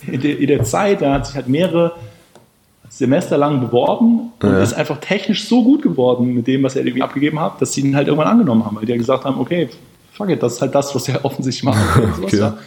[0.08, 1.94] in der, in der Zeit, er hat sich halt mehrere
[2.90, 4.62] Semester lang beworben und ja.
[4.62, 7.82] ist einfach technisch so gut geworden mit dem, was er irgendwie abgegeben hat, dass sie
[7.82, 9.70] ihn halt irgendwann angenommen haben, weil die ja gesagt haben, okay,
[10.12, 11.80] fuck it, das ist halt das, was er offensichtlich macht.
[12.22, 12.38] okay.
[12.38, 12.58] ja.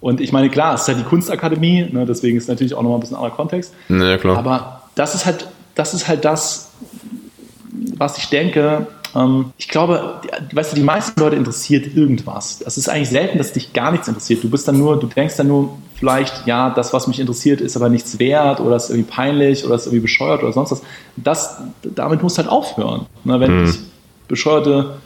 [0.00, 2.98] Und ich meine, klar, es ist halt die Kunstakademie, ne, deswegen ist natürlich auch nochmal
[2.98, 3.74] ein bisschen anderer Kontext.
[3.88, 4.18] Ja.
[4.36, 6.70] Aber das ist halt, das ist halt das,
[7.96, 8.86] was ich denke,
[9.56, 10.20] ich glaube,
[10.52, 12.62] weißt du, die meisten Leute interessiert irgendwas.
[12.64, 14.44] Es ist eigentlich selten, dass dich gar nichts interessiert.
[14.44, 17.76] Du bist dann nur, du denkst dann nur vielleicht, ja, das, was mich interessiert, ist
[17.76, 20.82] aber nichts wert oder ist irgendwie peinlich oder ist irgendwie bescheuert oder sonst was.
[21.16, 23.06] Das, damit musst du halt aufhören.
[23.24, 23.66] Ne, wenn mhm.
[23.66, 23.78] dich
[24.28, 24.98] bescheuerte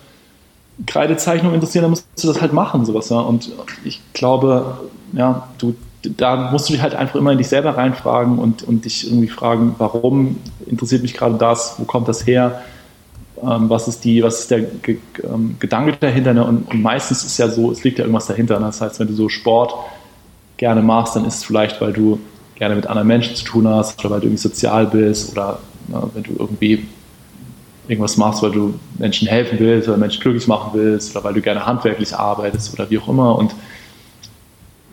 [0.87, 3.09] Kreidezeichnung interessieren, dann musst du das halt machen, sowas.
[3.09, 3.21] Ja.
[3.21, 3.51] Und
[3.85, 4.81] ich glaube,
[5.13, 8.85] ja, du, da musst du dich halt einfach immer in dich selber reinfragen und, und
[8.85, 10.37] dich irgendwie fragen, warum
[10.67, 12.63] interessiert mich gerade das, wo kommt das her,
[13.43, 16.45] ähm, was ist die, was ist der G ähm, Gedanke dahinter, ne?
[16.45, 18.59] und, und, meistens ist ja so, es liegt ja irgendwas dahinter.
[18.61, 18.67] Ne?
[18.67, 19.75] Das heißt, wenn du so Sport
[20.57, 22.21] gerne machst, dann ist es vielleicht, weil du
[22.55, 26.11] gerne mit anderen Menschen zu tun hast oder weil du irgendwie sozial bist oder ne,
[26.15, 26.87] wenn du irgendwie
[27.89, 31.41] irgendwas machst, weil du Menschen helfen willst oder Menschen glücklich machen willst oder weil du
[31.41, 33.37] gerne handwerklich arbeitest oder wie auch immer.
[33.37, 33.55] Und,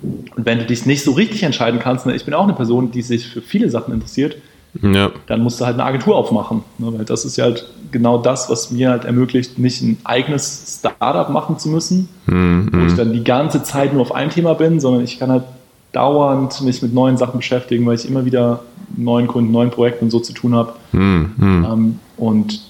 [0.02, 2.92] und wenn du dich nicht so richtig entscheiden kannst, ne, ich bin auch eine Person,
[2.92, 4.38] die sich für viele Sachen interessiert,
[4.82, 5.12] ja.
[5.28, 6.64] dann musst du halt eine Agentur aufmachen.
[6.78, 10.80] Ne, weil das ist ja halt genau das, was mir halt ermöglicht, nicht ein eigenes
[10.80, 12.70] Startup machen zu müssen, mhm.
[12.72, 15.44] wo ich dann die ganze Zeit nur auf einem Thema bin, sondern ich kann halt
[15.92, 18.62] dauernd mich mit neuen Sachen beschäftigen, weil ich immer wieder
[18.96, 20.74] neuen Kunden, neuen Projekten und so zu tun habe.
[20.92, 21.34] Mhm.
[21.40, 22.62] Ähm, und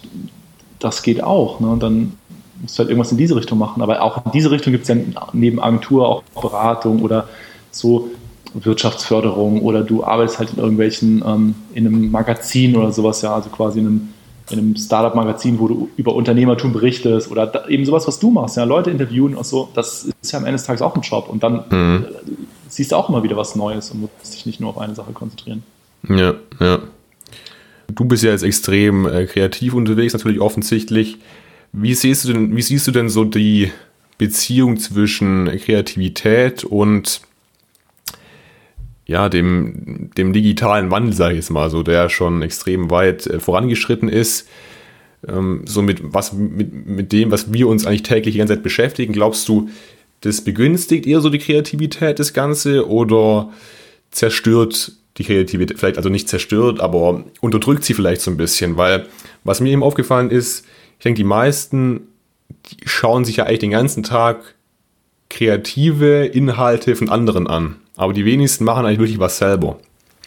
[0.80, 1.60] das geht auch.
[1.60, 1.68] Ne?
[1.68, 2.14] Und dann
[2.62, 3.82] musst du halt irgendwas in diese Richtung machen.
[3.82, 4.95] Aber auch in diese Richtung gibt es ja
[5.34, 7.28] neben Agentur auch Beratung oder
[7.72, 8.10] so
[8.54, 13.50] Wirtschaftsförderung oder du arbeitest halt in irgendwelchen, ähm, in einem Magazin oder sowas, ja, also
[13.50, 14.10] quasi in einem,
[14.50, 18.58] in einem Startup-Magazin, wo du über Unternehmertum berichtest oder da, eben sowas, was du machst,
[18.58, 21.30] ja, Leute interviewen und so, das ist ja am Ende des Tages auch ein Job
[21.30, 22.06] und dann mhm.
[22.06, 22.32] Äh,
[22.68, 25.12] siehst du auch immer wieder was Neues und musst dich nicht nur auf eine Sache
[25.12, 25.64] konzentrieren.
[26.08, 26.80] Ja, ja.
[27.88, 31.18] Du bist ja jetzt extrem äh, kreativ unterwegs, natürlich offensichtlich.
[31.72, 33.72] Wie siehst du denn, wie siehst du denn so die
[34.18, 37.22] Beziehung zwischen Kreativität und
[39.10, 43.39] ja, dem, dem digitalen Wandel, sage ich jetzt mal, so, der schon extrem weit äh,
[43.39, 44.47] vorangeschritten ist.
[45.28, 48.64] Ähm, so mit, was, mit, mit dem, was wir uns eigentlich täglich die ganze Zeit
[48.64, 49.68] beschäftigen, glaubst du,
[50.22, 53.51] das begünstigt eher so die Kreativität, das Ganze, oder
[54.12, 59.07] zerstört die Kreativität, vielleicht also nicht zerstört, aber unterdrückt sie vielleicht so ein bisschen, weil
[59.43, 60.66] was mir eben aufgefallen ist,
[60.99, 62.01] ich denke, die meisten
[62.68, 64.55] die schauen sich ja eigentlich den ganzen Tag
[65.30, 69.77] kreative Inhalte von anderen an, aber die wenigsten machen eigentlich wirklich was selber.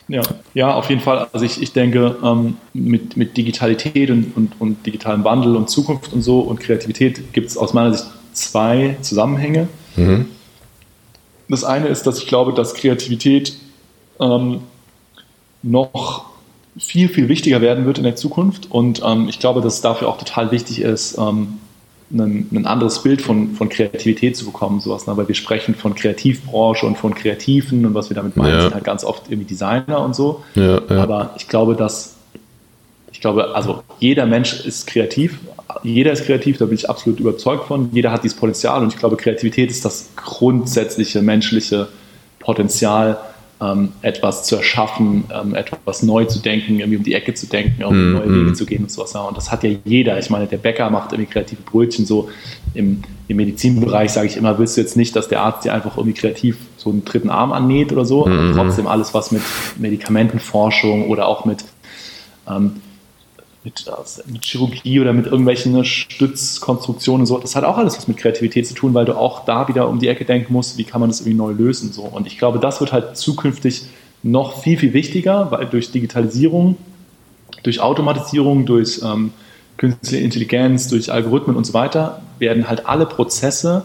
[0.09, 0.23] Ja,
[0.55, 1.29] ja, auf jeden Fall.
[1.33, 6.13] Also ich, ich denke, ähm, mit, mit Digitalität und, und, und digitalem Wandel und Zukunft
[6.13, 9.69] und so und Kreativität gibt es aus meiner Sicht zwei Zusammenhänge.
[9.97, 10.27] Mhm.
[11.49, 13.55] Das eine ist, dass ich glaube, dass Kreativität
[14.21, 14.61] ähm,
[15.63, 16.27] noch
[16.79, 18.71] viel, viel wichtiger werden wird in der Zukunft.
[18.71, 21.59] Und ähm, ich glaube, dass es dafür auch total wichtig ist, ähm,
[22.13, 25.17] ein, ein, anderes Bild von, von Kreativität zu bekommen, sowas, ne?
[25.17, 28.63] weil wir sprechen von Kreativbranche und von Kreativen und was wir damit meinen, ja.
[28.63, 30.43] sind halt ganz oft irgendwie Designer und so.
[30.55, 31.03] Ja, ja.
[31.03, 32.17] Aber ich glaube, dass
[33.13, 35.39] ich glaube, also jeder Mensch ist kreativ,
[35.83, 37.91] jeder ist kreativ, da bin ich absolut überzeugt von.
[37.93, 41.89] Jeder hat dieses Potenzial und ich glaube, Kreativität ist das grundsätzliche menschliche
[42.41, 43.19] Potenzial,
[43.63, 47.85] ähm, etwas zu erschaffen, ähm, etwas neu zu denken, irgendwie um die Ecke zu denken,
[47.85, 48.55] um mm, neue Wege mm.
[48.55, 49.15] zu gehen und sowas.
[49.15, 50.19] Und das hat ja jeder.
[50.19, 52.29] Ich meine, der Bäcker macht irgendwie kreative Brötchen so.
[52.75, 55.97] Im, im Medizinbereich sage ich immer, willst du jetzt nicht, dass der Arzt dir einfach
[55.97, 58.27] irgendwie kreativ so einen dritten Arm annäht oder so.
[58.27, 59.43] Mm, trotzdem alles, was mit
[59.79, 61.65] Medikamentenforschung oder auch mit
[62.49, 62.81] ähm,
[63.65, 63.91] mit,
[64.27, 67.39] mit Chirurgie oder mit irgendwelchen Stützkonstruktionen und so.
[67.39, 69.99] Das hat auch alles was mit Kreativität zu tun, weil du auch da wieder um
[69.99, 71.93] die Ecke denken musst, wie kann man das irgendwie neu lösen.
[71.93, 72.03] So.
[72.03, 73.85] Und ich glaube, das wird halt zukünftig
[74.23, 76.77] noch viel, viel wichtiger, weil durch Digitalisierung,
[77.63, 79.33] durch Automatisierung, durch ähm,
[79.77, 83.85] künstliche Intelligenz, durch Algorithmen und so weiter, werden halt alle Prozesse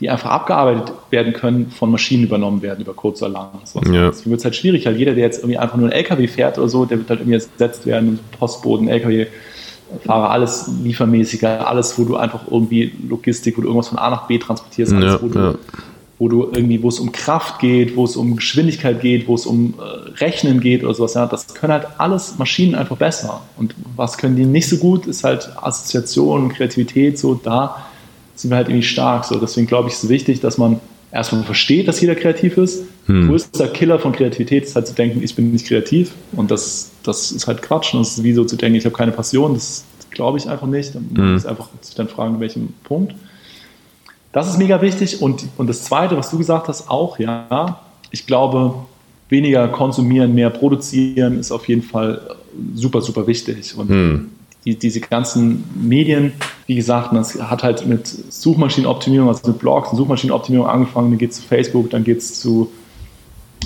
[0.00, 3.48] die einfach abgearbeitet werden können, von Maschinen übernommen werden, über kurz oder lang.
[3.64, 3.80] So.
[3.80, 4.08] Ja.
[4.08, 6.58] Deswegen wird es halt schwierig, weil jeder, der jetzt irgendwie einfach nur ein LKW fährt
[6.58, 9.26] oder so, der wird halt irgendwie ersetzt werden, Postboden, LKW,
[10.04, 14.26] Fahrer, alles liefermäßiger, alles, wo du einfach irgendwie Logistik, wo du irgendwas von A nach
[14.26, 15.54] B transportierst, alles, ja, wo, du, ja.
[16.18, 19.46] wo du irgendwie, wo es um Kraft geht, wo es um Geschwindigkeit geht, wo es
[19.46, 23.42] um äh, Rechnen geht oder sowas, ja, das können halt alles Maschinen einfach besser.
[23.56, 27.85] Und was können die nicht so gut, ist halt Assoziation, Kreativität, so da
[28.36, 29.24] sind wir halt irgendwie stark.
[29.24, 29.38] So.
[29.38, 30.80] Deswegen glaube ich, ist es wichtig, dass man
[31.10, 32.84] erstmal versteht, dass jeder kreativ ist.
[33.06, 33.28] Hm.
[33.28, 36.12] Größter Killer von Kreativität ist halt zu denken, ich bin nicht kreativ.
[36.32, 37.94] Und das, das ist halt Quatsch.
[37.94, 39.54] Und das ist wie so zu denken, ich habe keine Passion.
[39.54, 40.94] Das glaube ich einfach nicht.
[40.94, 41.32] Dann hm.
[41.32, 43.14] muss einfach sich dann fragen, in welchem Punkt.
[44.32, 45.22] Das ist mega wichtig.
[45.22, 47.80] Und, und das Zweite, was du gesagt hast, auch, ja,
[48.10, 48.74] ich glaube,
[49.30, 52.36] weniger konsumieren, mehr produzieren ist auf jeden Fall
[52.74, 53.74] super, super wichtig.
[53.76, 54.30] Und hm
[54.66, 56.32] die, diese ganzen Medien,
[56.66, 61.30] wie gesagt, das hat halt mit Suchmaschinenoptimierung, also mit Blogs und Suchmaschinenoptimierung angefangen, dann geht
[61.30, 62.70] es zu Facebook, dann geht es zu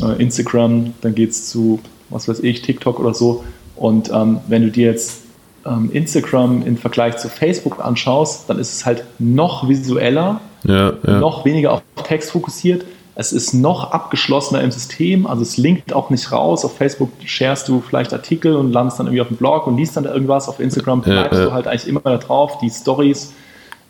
[0.03, 1.81] äh, Instagram, dann geht es zu,
[2.11, 3.45] was weiß ich, TikTok oder so.
[3.77, 5.23] Und ähm, wenn du dir jetzt
[5.65, 11.19] ähm, Instagram im Vergleich zu Facebook anschaust, dann ist es halt noch visueller, ja, ja.
[11.19, 12.85] noch weniger auf Text fokussiert
[13.21, 16.65] es ist noch abgeschlossener im System, also es linkt auch nicht raus.
[16.65, 19.95] Auf Facebook sharest du vielleicht Artikel und landest dann irgendwie auf dem Blog und liest
[19.95, 20.49] dann da irgendwas.
[20.49, 21.45] Auf Instagram bleibst ja, ja.
[21.45, 22.57] du halt eigentlich immer da drauf.
[22.63, 23.35] Die Stories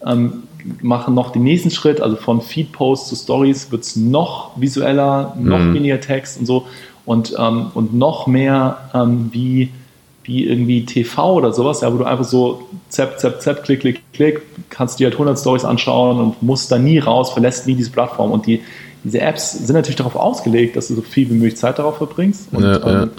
[0.04, 0.42] ähm,
[0.82, 5.60] machen noch den nächsten Schritt, also von Feed-Posts zu Stories wird es noch visueller, noch
[5.60, 5.74] mhm.
[5.74, 6.66] weniger Text und so
[7.06, 9.70] und, ähm, und noch mehr ähm, wie,
[10.24, 14.02] wie irgendwie TV oder sowas, ja, wo du einfach so zap, zap, zap, klick, klick,
[14.12, 17.90] klick, kannst dir halt 100 Stories anschauen und musst da nie raus, verlässt nie diese
[17.90, 18.60] Plattform und die
[19.04, 22.48] diese Apps sind natürlich darauf ausgelegt, dass du so viel wie möglich Zeit darauf verbringst
[22.52, 23.02] und ja, ja.
[23.02, 23.10] Ähm,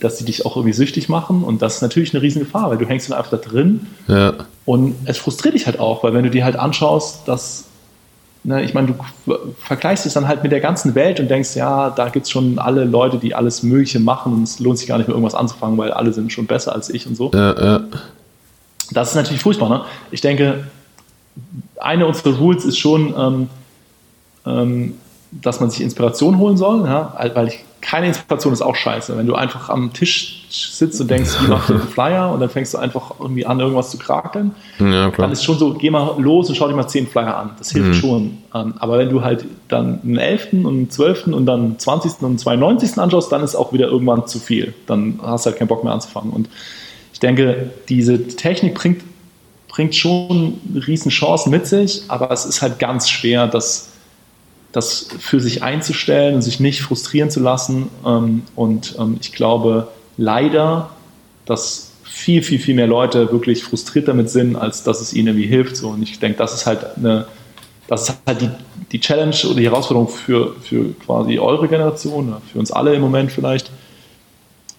[0.00, 1.42] dass sie dich auch irgendwie süchtig machen.
[1.42, 3.86] Und das ist natürlich eine riesen Gefahr, weil du hängst dann einfach da drin.
[4.06, 4.34] Ja.
[4.66, 7.64] Und es frustriert dich halt auch, weil wenn du dir halt anschaust, dass,
[8.42, 8.88] ne, ich meine,
[9.26, 12.30] du vergleichst es dann halt mit der ganzen Welt und denkst, ja, da gibt es
[12.30, 15.34] schon alle Leute, die alles Mögliche machen und es lohnt sich gar nicht mehr irgendwas
[15.34, 17.30] anzufangen, weil alle sind schon besser als ich und so.
[18.90, 19.70] Das ist natürlich furchtbar.
[19.70, 19.80] Ne?
[20.10, 20.64] Ich denke,
[21.80, 23.48] eine unserer Rules ist schon, ähm,
[24.46, 24.94] ähm,
[25.42, 29.16] dass man sich Inspiration holen soll, ja, weil ich, keine Inspiration ist auch scheiße.
[29.16, 32.74] Wenn du einfach am Tisch sitzt und denkst, wie macht einen Flyer und dann fängst
[32.74, 36.48] du einfach irgendwie an, irgendwas zu krakeln, ja, dann ist schon so, geh mal los
[36.48, 37.50] und schau dir mal zehn Flyer an.
[37.58, 37.94] Das hilft mhm.
[37.94, 38.38] schon.
[38.54, 40.52] Ähm, aber wenn du halt dann einen 11.
[40.52, 41.26] und einen 12.
[41.28, 42.12] und dann einen 20.
[42.20, 42.98] und einen 92.
[42.98, 44.72] anschaust, dann ist auch wieder irgendwann zu viel.
[44.86, 46.32] Dann hast du halt keinen Bock mehr anzufangen.
[46.32, 46.48] Und
[47.12, 49.02] ich denke, diese Technik bringt,
[49.68, 53.93] bringt schon riesen Chancen mit sich, aber es ist halt ganz schwer, dass
[54.74, 57.88] das für sich einzustellen und sich nicht frustrieren zu lassen.
[58.04, 60.90] Ähm, und ähm, ich glaube leider,
[61.46, 65.46] dass viel, viel, viel mehr Leute wirklich frustriert damit sind, als dass es ihnen irgendwie
[65.46, 65.80] hilft.
[65.84, 67.28] Und ich denke, das ist halt eine,
[67.86, 68.50] das ist halt die,
[68.90, 73.30] die Challenge oder die Herausforderung für, für quasi eure Generation, für uns alle im Moment
[73.30, 73.70] vielleicht,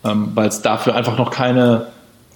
[0.03, 1.87] ähm, weil es dafür einfach noch keine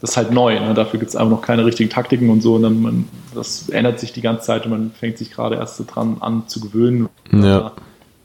[0.02, 0.60] das ist halt neu.
[0.60, 0.74] Ne?
[0.74, 2.56] Dafür gibt es einfach noch keine richtigen Taktiken und so.
[2.56, 5.78] Und dann man, das ändert sich die ganze Zeit und man fängt sich gerade erst
[5.78, 7.74] so dran an zu gewöhnen, ja.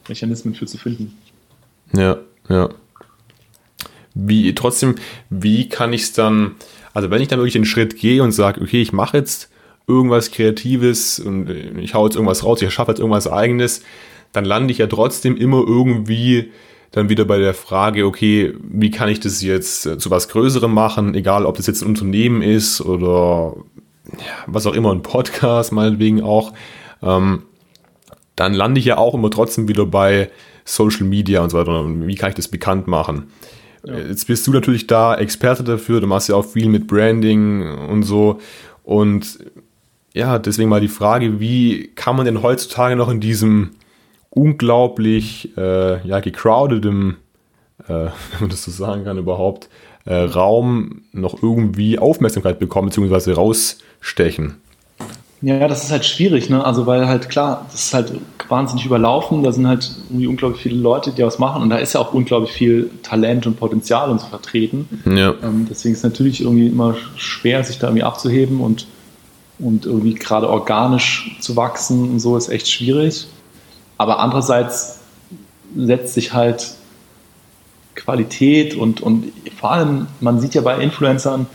[0.08, 1.16] Mechanismen für zu finden.
[1.96, 2.18] Ja,
[2.48, 2.68] ja.
[4.14, 4.94] Wie trotzdem,
[5.30, 6.54] wie kann ich es dann,
[6.92, 9.50] also wenn ich dann wirklich den Schritt gehe und sage, okay, ich mache jetzt
[9.88, 13.82] irgendwas Kreatives und ich hau jetzt irgendwas raus, ich schaffe jetzt irgendwas Eigenes,
[14.32, 16.52] dann lande ich ja trotzdem immer irgendwie
[16.94, 20.72] dann wieder bei der Frage, okay, wie kann ich das jetzt äh, zu was Größerem
[20.72, 23.56] machen, egal ob das jetzt ein Unternehmen ist oder
[24.46, 26.52] was auch immer, ein Podcast meinetwegen auch,
[27.02, 27.42] ähm,
[28.36, 30.30] dann lande ich ja auch immer trotzdem wieder bei
[30.64, 31.84] Social Media und so weiter.
[31.84, 33.26] Wie kann ich das bekannt machen?
[33.84, 33.98] Ja.
[33.98, 38.04] Jetzt bist du natürlich da Experte dafür, du machst ja auch viel mit Branding und
[38.04, 38.38] so.
[38.84, 39.38] Und
[40.12, 43.70] ja, deswegen mal die Frage, wie kann man denn heutzutage noch in diesem
[44.34, 47.16] unglaublich äh, ja, gecrowdedem,
[47.86, 49.68] äh, wenn man das so sagen kann, überhaupt,
[50.06, 54.56] äh, Raum noch irgendwie Aufmerksamkeit bekommen, beziehungsweise rausstechen.
[55.40, 56.64] Ja, das ist halt schwierig, ne?
[56.64, 58.12] Also weil halt klar, das ist halt
[58.48, 61.92] wahnsinnig überlaufen, da sind halt irgendwie unglaublich viele Leute, die was machen und da ist
[61.92, 64.88] ja auch unglaublich viel Talent und Potenzial und so vertreten.
[65.04, 65.34] Ja.
[65.42, 68.86] Ähm, deswegen ist es natürlich irgendwie immer schwer, sich da irgendwie abzuheben und,
[69.58, 73.26] und irgendwie gerade organisch zu wachsen und so ist echt schwierig.
[73.96, 75.00] Aber andererseits
[75.76, 76.74] setzt sich halt
[77.94, 81.46] Qualität und, und vor allem, man sieht ja bei Influencern,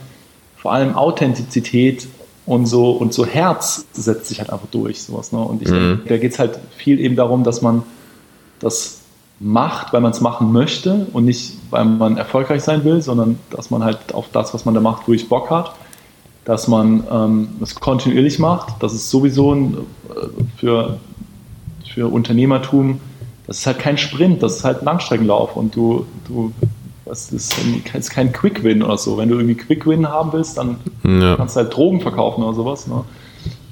[0.58, 2.08] vor allem Authentizität
[2.46, 5.04] und so, und so Herz setzt sich halt einfach durch.
[5.04, 5.40] Sowas, ne?
[5.40, 5.98] Und ich mhm.
[5.98, 7.84] denke, da geht es halt viel eben darum, dass man
[8.60, 9.00] das
[9.40, 13.70] macht, weil man es machen möchte und nicht, weil man erfolgreich sein will, sondern dass
[13.70, 15.74] man halt auf das, was man da macht, wirklich Bock hat.
[16.46, 18.82] Dass man ähm, das kontinuierlich macht.
[18.82, 19.78] Das ist sowieso ein,
[20.10, 21.00] äh, für,
[21.94, 23.00] für Unternehmertum,
[23.48, 26.54] das ist halt kein Sprint, das ist halt ein Langstreckenlauf und du, du
[27.10, 27.56] das ist,
[27.94, 29.18] ist kein Quick-Win oder so.
[29.18, 31.36] Wenn du irgendwie Quick-Win haben willst, dann ja.
[31.36, 32.86] kannst du halt Drogen verkaufen oder sowas.
[32.86, 33.04] Ne?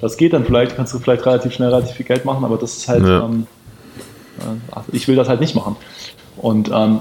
[0.02, 2.78] Das geht dann vielleicht, kannst du vielleicht relativ schnell relativ viel Geld machen, aber das
[2.78, 3.26] ist halt, ja.
[3.26, 3.46] ähm,
[4.72, 5.76] also ich will das halt nicht machen.
[6.38, 7.00] Und, ähm,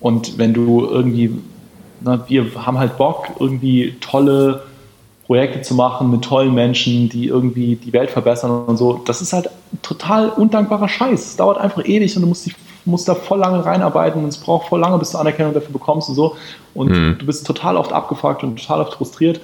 [0.00, 1.34] und wenn du irgendwie,
[2.02, 4.64] na, wir haben halt Bock, irgendwie tolle
[5.28, 9.34] Projekte zu machen mit tollen Menschen, die irgendwie die Welt verbessern und so, das ist
[9.34, 9.50] halt
[9.82, 11.20] total undankbarer Scheiß.
[11.20, 12.56] Es dauert einfach ewig und du musst dich
[12.86, 16.08] musst da voll lange reinarbeiten und es braucht voll lange, bis du Anerkennung dafür bekommst
[16.08, 16.36] und so.
[16.72, 17.16] Und mhm.
[17.18, 19.42] du bist total oft abgefragt und total oft frustriert.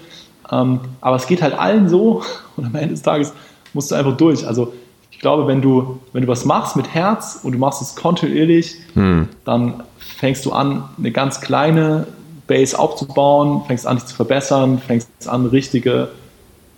[0.51, 2.22] Ähm, aber es geht halt allen so
[2.57, 3.35] und am Ende des Tages
[3.74, 4.47] musst du einfach durch.
[4.47, 4.72] Also
[5.11, 8.76] ich glaube, wenn du, wenn du was machst mit Herz und du machst es kontinuierlich,
[8.95, 9.28] mhm.
[9.45, 12.07] dann fängst du an, eine ganz kleine
[12.47, 16.09] Base aufzubauen, fängst an, dich zu verbessern, fängst an, richtige,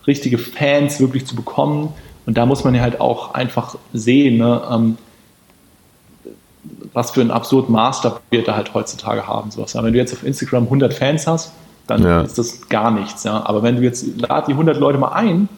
[0.06, 1.92] richtige Fans wirklich zu bekommen.
[2.26, 4.62] Und da muss man ja halt auch einfach sehen, ne?
[4.70, 4.98] ähm,
[6.92, 9.50] was für einen absurden Maßstab wir da halt heutzutage haben.
[9.50, 9.74] Sowas.
[9.74, 11.52] Wenn du jetzt auf Instagram 100 Fans hast,
[11.86, 12.22] dann ja.
[12.22, 13.24] ist das gar nichts.
[13.24, 13.44] Ja?
[13.46, 15.48] Aber wenn du jetzt, lad die 100 Leute mal ein,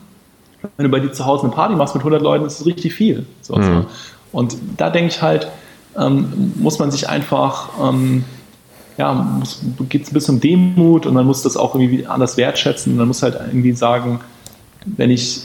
[0.77, 2.93] wenn du bei dir zu Hause eine Party machst mit 100 Leuten, ist das richtig
[2.95, 3.27] viel.
[3.41, 3.87] Sowas, mhm.
[4.33, 5.49] Und da denke ich halt,
[5.97, 8.25] ähm, muss man sich einfach, ähm,
[8.99, 9.41] ja,
[9.89, 12.93] geht es ein bisschen um Demut und man muss das auch irgendwie anders wertschätzen.
[12.93, 14.21] Und man muss halt irgendwie sagen,
[14.85, 15.43] wenn ich,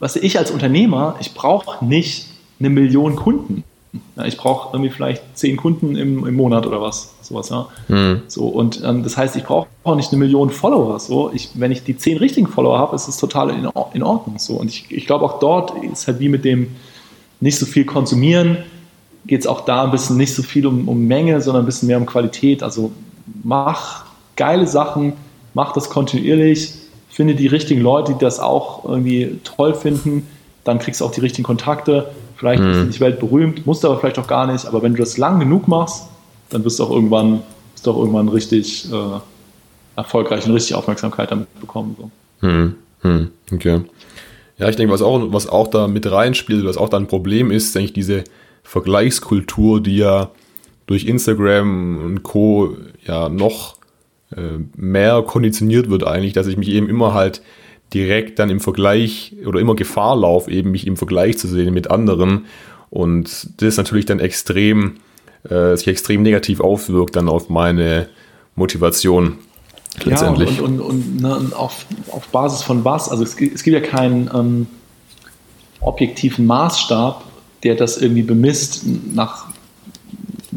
[0.00, 2.26] was ich als Unternehmer, ich brauche nicht
[2.58, 3.62] eine Million Kunden.
[4.16, 7.68] Ja, ich brauche irgendwie vielleicht zehn Kunden im, im Monat oder was, sowas, ja.
[7.86, 8.22] Mhm.
[8.26, 10.98] So, und ähm, das heißt, ich brauche auch nicht eine Million Follower.
[10.98, 11.30] So.
[11.32, 14.38] Ich, wenn ich die zehn richtigen Follower habe, ist es total in, in Ordnung.
[14.38, 14.54] So.
[14.54, 16.76] Und ich, ich glaube, auch dort ist halt wie mit dem
[17.40, 18.58] nicht so viel konsumieren,
[19.28, 21.86] geht es auch da ein bisschen nicht so viel um, um Menge, sondern ein bisschen
[21.86, 22.64] mehr um Qualität.
[22.64, 22.90] Also
[23.44, 24.04] mach
[24.34, 25.12] geile Sachen,
[25.54, 26.74] mach das kontinuierlich,
[27.08, 30.26] finde die richtigen Leute, die das auch irgendwie toll finden,
[30.64, 32.70] dann kriegst du auch die richtigen Kontakte Vielleicht mhm.
[32.70, 34.64] ist nicht weltberühmt, musst du aber vielleicht auch gar nicht.
[34.64, 36.06] Aber wenn du das lang genug machst,
[36.50, 37.42] dann wirst du auch irgendwann,
[37.74, 39.18] wirst du auch irgendwann richtig äh,
[39.96, 41.96] erfolgreich und richtig Aufmerksamkeit damit bekommen.
[41.98, 42.46] So.
[42.46, 42.76] Mhm.
[43.02, 43.30] Mhm.
[43.52, 43.80] Okay.
[44.58, 47.50] Ja, ich denke, was auch, was auch da mit reinspielt, was auch da ein Problem
[47.50, 48.22] ist, denke ich, diese
[48.68, 50.30] Vergleichskultur, die ja
[50.86, 52.76] durch Instagram und Co.
[53.06, 53.76] ja noch
[54.36, 57.40] äh, mehr konditioniert wird eigentlich, dass ich mich eben immer halt
[57.94, 61.90] direkt dann im Vergleich oder immer Gefahr laufe, eben mich im Vergleich zu sehen mit
[61.90, 62.44] anderen.
[62.90, 64.96] Und das natürlich dann extrem,
[65.48, 68.10] äh, sich extrem negativ auswirkt dann auf meine
[68.54, 69.38] Motivation
[70.04, 70.58] letztendlich.
[70.58, 73.08] Ja, und, und, und, ne, und auf, auf Basis von was?
[73.08, 74.66] Also es, es gibt ja keinen ähm,
[75.80, 77.24] objektiven Maßstab,
[77.62, 78.84] der das irgendwie bemisst
[79.14, 79.46] nach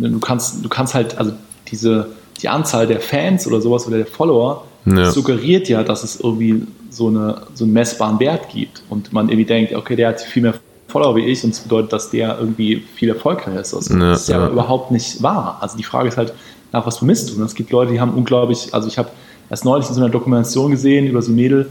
[0.09, 1.33] du kannst, du kannst halt, also
[1.69, 2.07] diese,
[2.41, 5.11] die Anzahl der Fans oder sowas oder der Follower ja.
[5.11, 9.45] suggeriert ja, dass es irgendwie so, eine, so einen messbaren Wert gibt und man irgendwie
[9.45, 10.55] denkt, okay, der hat viel mehr
[10.87, 13.73] Follower wie ich und das bedeutet, dass der irgendwie viel erfolgreicher ist.
[13.73, 15.57] Also, ja, das ist ja, ja, überhaupt nicht wahr.
[15.61, 16.33] Also die Frage ist halt,
[16.73, 17.35] nach was bemisst du?
[17.35, 19.09] Und es gibt Leute, die haben unglaublich, also ich habe
[19.49, 21.69] erst neulich in so einer Dokumentation gesehen über so ein Mädel,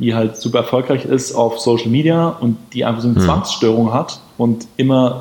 [0.00, 3.24] die halt super erfolgreich ist auf Social Media und die einfach so eine hm.
[3.24, 5.20] Zwangsstörung hat und immer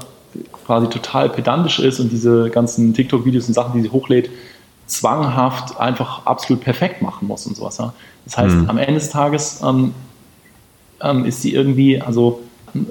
[0.66, 4.30] quasi total pedantisch ist und diese ganzen TikTok-Videos und Sachen, die sie hochlädt,
[4.88, 7.78] zwanghaft einfach absolut perfekt machen muss und sowas.
[7.78, 7.94] Ja.
[8.26, 8.70] Das heißt, mhm.
[8.70, 9.94] am Ende des Tages ähm,
[11.02, 12.42] ähm, ist sie irgendwie, also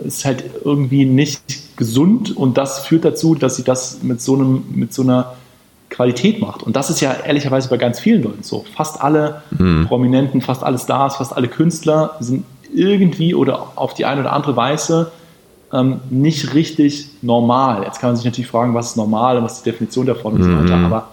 [0.04, 4.64] ist halt irgendwie nicht gesund und das führt dazu, dass sie das mit so einem,
[4.70, 5.34] mit so einer
[5.98, 6.62] Qualität macht.
[6.62, 8.64] Und das ist ja ehrlicherweise bei ganz vielen Leuten so.
[8.76, 9.86] Fast alle mhm.
[9.88, 14.54] Prominenten, fast alle Stars, fast alle Künstler sind irgendwie oder auf die eine oder andere
[14.54, 15.10] Weise
[15.72, 17.82] ähm, nicht richtig normal.
[17.82, 20.34] Jetzt kann man sich natürlich fragen, was ist normal und was ist die Definition davon
[20.34, 20.76] und so weiter.
[20.76, 20.84] Mhm.
[20.84, 21.08] Aber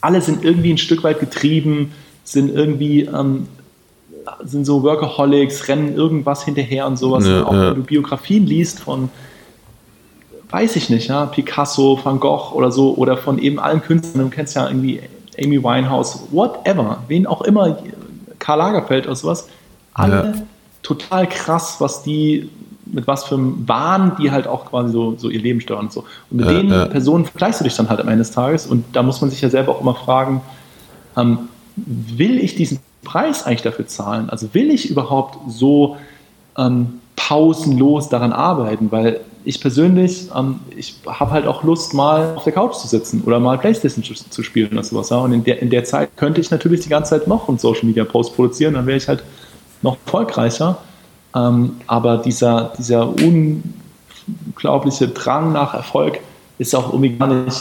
[0.00, 1.92] alle sind irgendwie ein Stück weit getrieben,
[2.24, 3.46] sind irgendwie ähm,
[4.42, 7.24] sind so Workaholics, rennen irgendwas hinterher und sowas.
[7.24, 7.68] Ja, und auch ja.
[7.68, 9.10] wenn du Biografien liest von,
[10.52, 14.30] weiß ich nicht, ja, Picasso, Van Gogh oder so, oder von eben allen Künstlern, du
[14.30, 15.00] kennst ja irgendwie
[15.42, 17.78] Amy Winehouse, whatever, wen auch immer,
[18.38, 19.48] Karl Lagerfeld oder sowas,
[19.94, 20.32] alle ja.
[20.82, 22.50] total krass, was die
[22.84, 25.92] mit was für einem Wahn die halt auch quasi so, so ihr Leben steuern und
[25.92, 26.04] so.
[26.30, 26.84] Und mit ja, den ja.
[26.86, 29.40] Personen vergleichst du dich dann halt am Ende des Tages und da muss man sich
[29.40, 30.42] ja selber auch immer fragen,
[31.16, 31.38] ähm,
[31.76, 34.28] will ich diesen Preis eigentlich dafür zahlen?
[34.28, 35.96] Also will ich überhaupt so
[36.58, 38.92] ähm, pausenlos daran arbeiten?
[38.92, 43.22] Weil ich persönlich, ähm, ich habe halt auch Lust, mal auf der Couch zu sitzen
[43.24, 45.10] oder mal Playstation zu, zu spielen oder sowas.
[45.10, 45.18] Ja?
[45.18, 47.84] Und in der, in der Zeit könnte ich natürlich die ganze Zeit noch einen Social
[47.84, 49.22] Media Post produzieren, dann wäre ich halt
[49.82, 50.78] noch erfolgreicher.
[51.34, 56.20] Ähm, aber dieser, dieser unglaubliche Drang nach Erfolg
[56.58, 57.60] ist auch irgendwie gar nicht,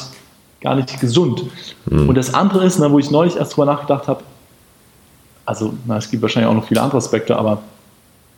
[0.62, 1.44] gar nicht gesund.
[1.86, 2.10] Mhm.
[2.10, 4.24] Und das andere ist, ne, wo ich neulich erst drüber nachgedacht habe,
[5.46, 7.62] also na, es gibt wahrscheinlich auch noch viele andere Aspekte, aber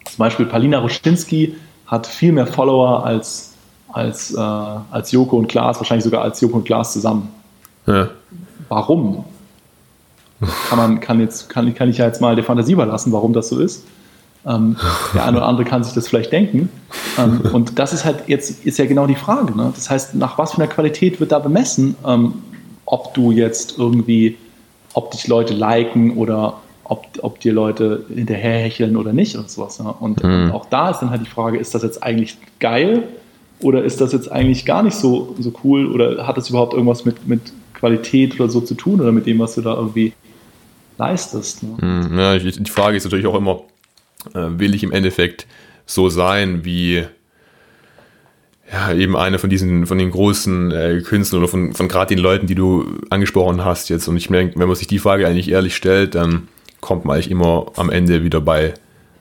[0.05, 1.55] zum Beispiel Palina Roschinski
[1.88, 3.53] hat viel mehr Follower als,
[3.91, 7.29] als, äh, als Joko und Klaas, wahrscheinlich sogar als Joko und Klaas zusammen.
[7.86, 8.09] Ja.
[8.69, 9.25] Warum?
[10.69, 13.49] Kann, man, kann, jetzt, kann, kann ich ja jetzt mal der Fantasie überlassen, warum das
[13.49, 13.86] so ist.
[14.45, 14.75] Ähm,
[15.13, 16.69] der eine oder andere kann sich das vielleicht denken.
[17.17, 19.55] Ähm, und das ist halt jetzt ist ja genau die Frage.
[19.55, 19.71] Ne?
[19.73, 22.34] Das heißt, nach was für einer Qualität wird da bemessen, ähm,
[22.86, 24.38] ob du jetzt irgendwie,
[24.93, 29.79] ob dich Leute liken oder ob, ob dir Leute hinterherhecheln oder nicht und sowas.
[29.79, 29.93] Ne?
[29.99, 30.45] Und, mhm.
[30.45, 33.03] und, auch da ist dann halt die Frage, ist das jetzt eigentlich geil
[33.59, 37.05] oder ist das jetzt eigentlich gar nicht so, so cool oder hat das überhaupt irgendwas
[37.05, 40.13] mit, mit Qualität oder so zu tun oder mit dem, was du da irgendwie
[40.97, 41.63] leistest?
[41.63, 41.77] Ne?
[42.09, 42.19] Mhm.
[42.19, 43.61] Ja, die Frage ist natürlich auch immer,
[44.34, 45.47] äh, will ich im Endeffekt
[45.86, 47.03] so sein wie
[48.71, 52.23] ja, eben eine von diesen, von den großen äh, Künstlern oder von, von gerade den
[52.23, 54.07] Leuten, die du angesprochen hast jetzt.
[54.07, 56.47] Und ich denke, wenn man sich die Frage eigentlich ehrlich stellt, dann
[56.84, 58.73] kommt man eigentlich immer am Ende wieder bei,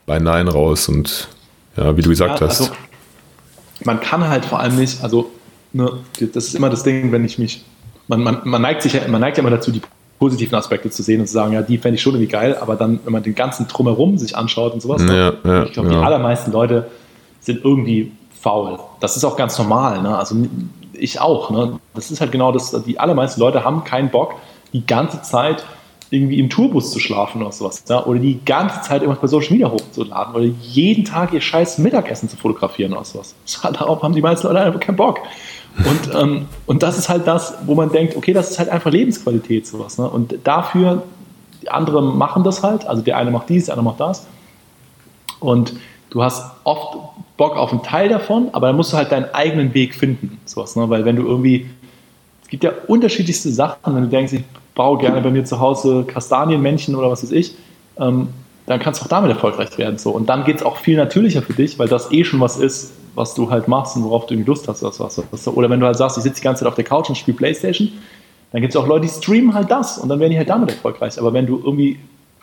[0.04, 0.88] bei Nein raus.
[0.88, 1.28] Und
[1.76, 2.60] ja, wie du gesagt ja, hast.
[2.60, 2.72] Also,
[3.84, 5.30] man kann halt vor allem nicht, also
[5.72, 5.90] ne,
[6.20, 7.64] das ist immer das Ding, wenn ich mich,
[8.08, 9.80] man, man, man neigt sich ja, man neigt ja immer dazu, die
[10.18, 12.76] positiven Aspekte zu sehen und zu sagen, ja, die fände ich schon irgendwie geil, aber
[12.76, 15.98] dann, wenn man den ganzen Drumherum sich anschaut und sowas, ja, ja, ich glaube, ja.
[15.98, 16.88] die allermeisten Leute
[17.40, 18.78] sind irgendwie faul.
[19.00, 20.16] Das ist auch ganz normal, ne?
[20.16, 20.36] also
[20.92, 21.50] ich auch.
[21.50, 21.80] Ne?
[21.94, 24.34] Das ist halt genau das, die allermeisten Leute haben keinen Bock,
[24.72, 25.64] die ganze Zeit
[26.12, 28.04] irgendwie im Tourbus zu schlafen oder sowas, ja?
[28.04, 32.28] oder die ganze Zeit irgendwas bei Social Media hochzuladen oder jeden Tag ihr scheiß Mittagessen
[32.28, 33.34] zu fotografieren oder sowas.
[33.62, 35.20] Darauf haben die meisten Leute einfach keinen Bock.
[35.78, 38.90] Und, ähm, und das ist halt das, wo man denkt, okay, das ist halt einfach
[38.90, 39.96] Lebensqualität, sowas.
[39.96, 40.06] Ne?
[40.06, 41.02] Und dafür,
[41.62, 44.26] die anderen machen das halt, also der eine macht dies, der andere macht das.
[45.40, 45.72] Und
[46.10, 46.98] du hast oft
[47.38, 50.76] Bock auf einen Teil davon, aber dann musst du halt deinen eigenen Weg finden, sowas.
[50.76, 50.90] Ne?
[50.90, 51.70] Weil wenn du irgendwie,
[52.42, 54.44] es gibt ja unterschiedlichste Sachen, wenn du denkst, ich
[54.74, 57.54] baue gerne bei mir zu Hause Kastanienmännchen oder was weiß ich,
[57.98, 58.28] ähm,
[58.66, 59.98] dann kannst du auch damit erfolgreich werden.
[59.98, 60.10] So.
[60.10, 62.92] Und dann geht es auch viel natürlicher für dich, weil das eh schon was ist,
[63.14, 64.82] was du halt machst und worauf du irgendwie Lust hast.
[64.82, 67.08] Was, was, oder wenn du halt sagst, ich sitze die ganze Zeit auf der Couch
[67.08, 67.92] und spiele Playstation,
[68.52, 70.70] dann gibt es auch Leute, die streamen halt das und dann werden die halt damit
[70.70, 71.18] erfolgreich.
[71.18, 71.98] Aber wenn du irgendwie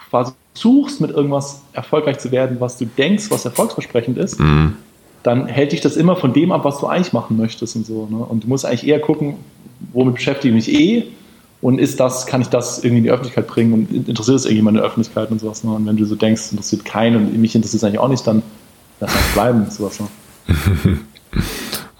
[0.09, 4.75] quasi suchst, mit irgendwas erfolgreich zu werden, was du denkst, was erfolgsversprechend ist, mhm.
[5.23, 8.07] dann hält dich das immer von dem ab, was du eigentlich machen möchtest und so.
[8.09, 8.17] Ne?
[8.17, 9.36] Und du musst eigentlich eher gucken,
[9.93, 11.07] womit beschäftige ich mich eh
[11.62, 14.78] und ist das, kann ich das irgendwie in die Öffentlichkeit bringen und interessiert es irgendjemand
[14.78, 15.64] in der Öffentlichkeit und sowas.
[15.64, 15.72] Ne?
[15.72, 18.41] Und wenn du so denkst, interessiert keinen und mich interessiert es eigentlich auch nicht, dann
[18.99, 19.99] lass es bleiben sowas.
[19.99, 20.99] Ne?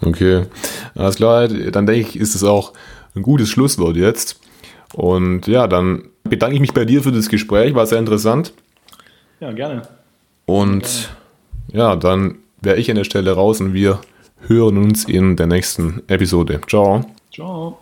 [0.00, 0.44] okay,
[0.94, 1.48] alles klar.
[1.48, 2.72] Dann denke ich, ist es auch
[3.14, 4.40] ein gutes Schlusswort jetzt.
[4.94, 8.52] Und ja, dann bedanke ich mich bei dir für das Gespräch, war sehr interessant.
[9.40, 9.82] Ja, gerne.
[10.46, 11.10] Und
[11.68, 11.84] gerne.
[11.84, 14.00] ja, dann wäre ich an der Stelle raus und wir
[14.46, 16.60] hören uns in der nächsten Episode.
[16.66, 17.04] Ciao.
[17.32, 17.78] Ciao.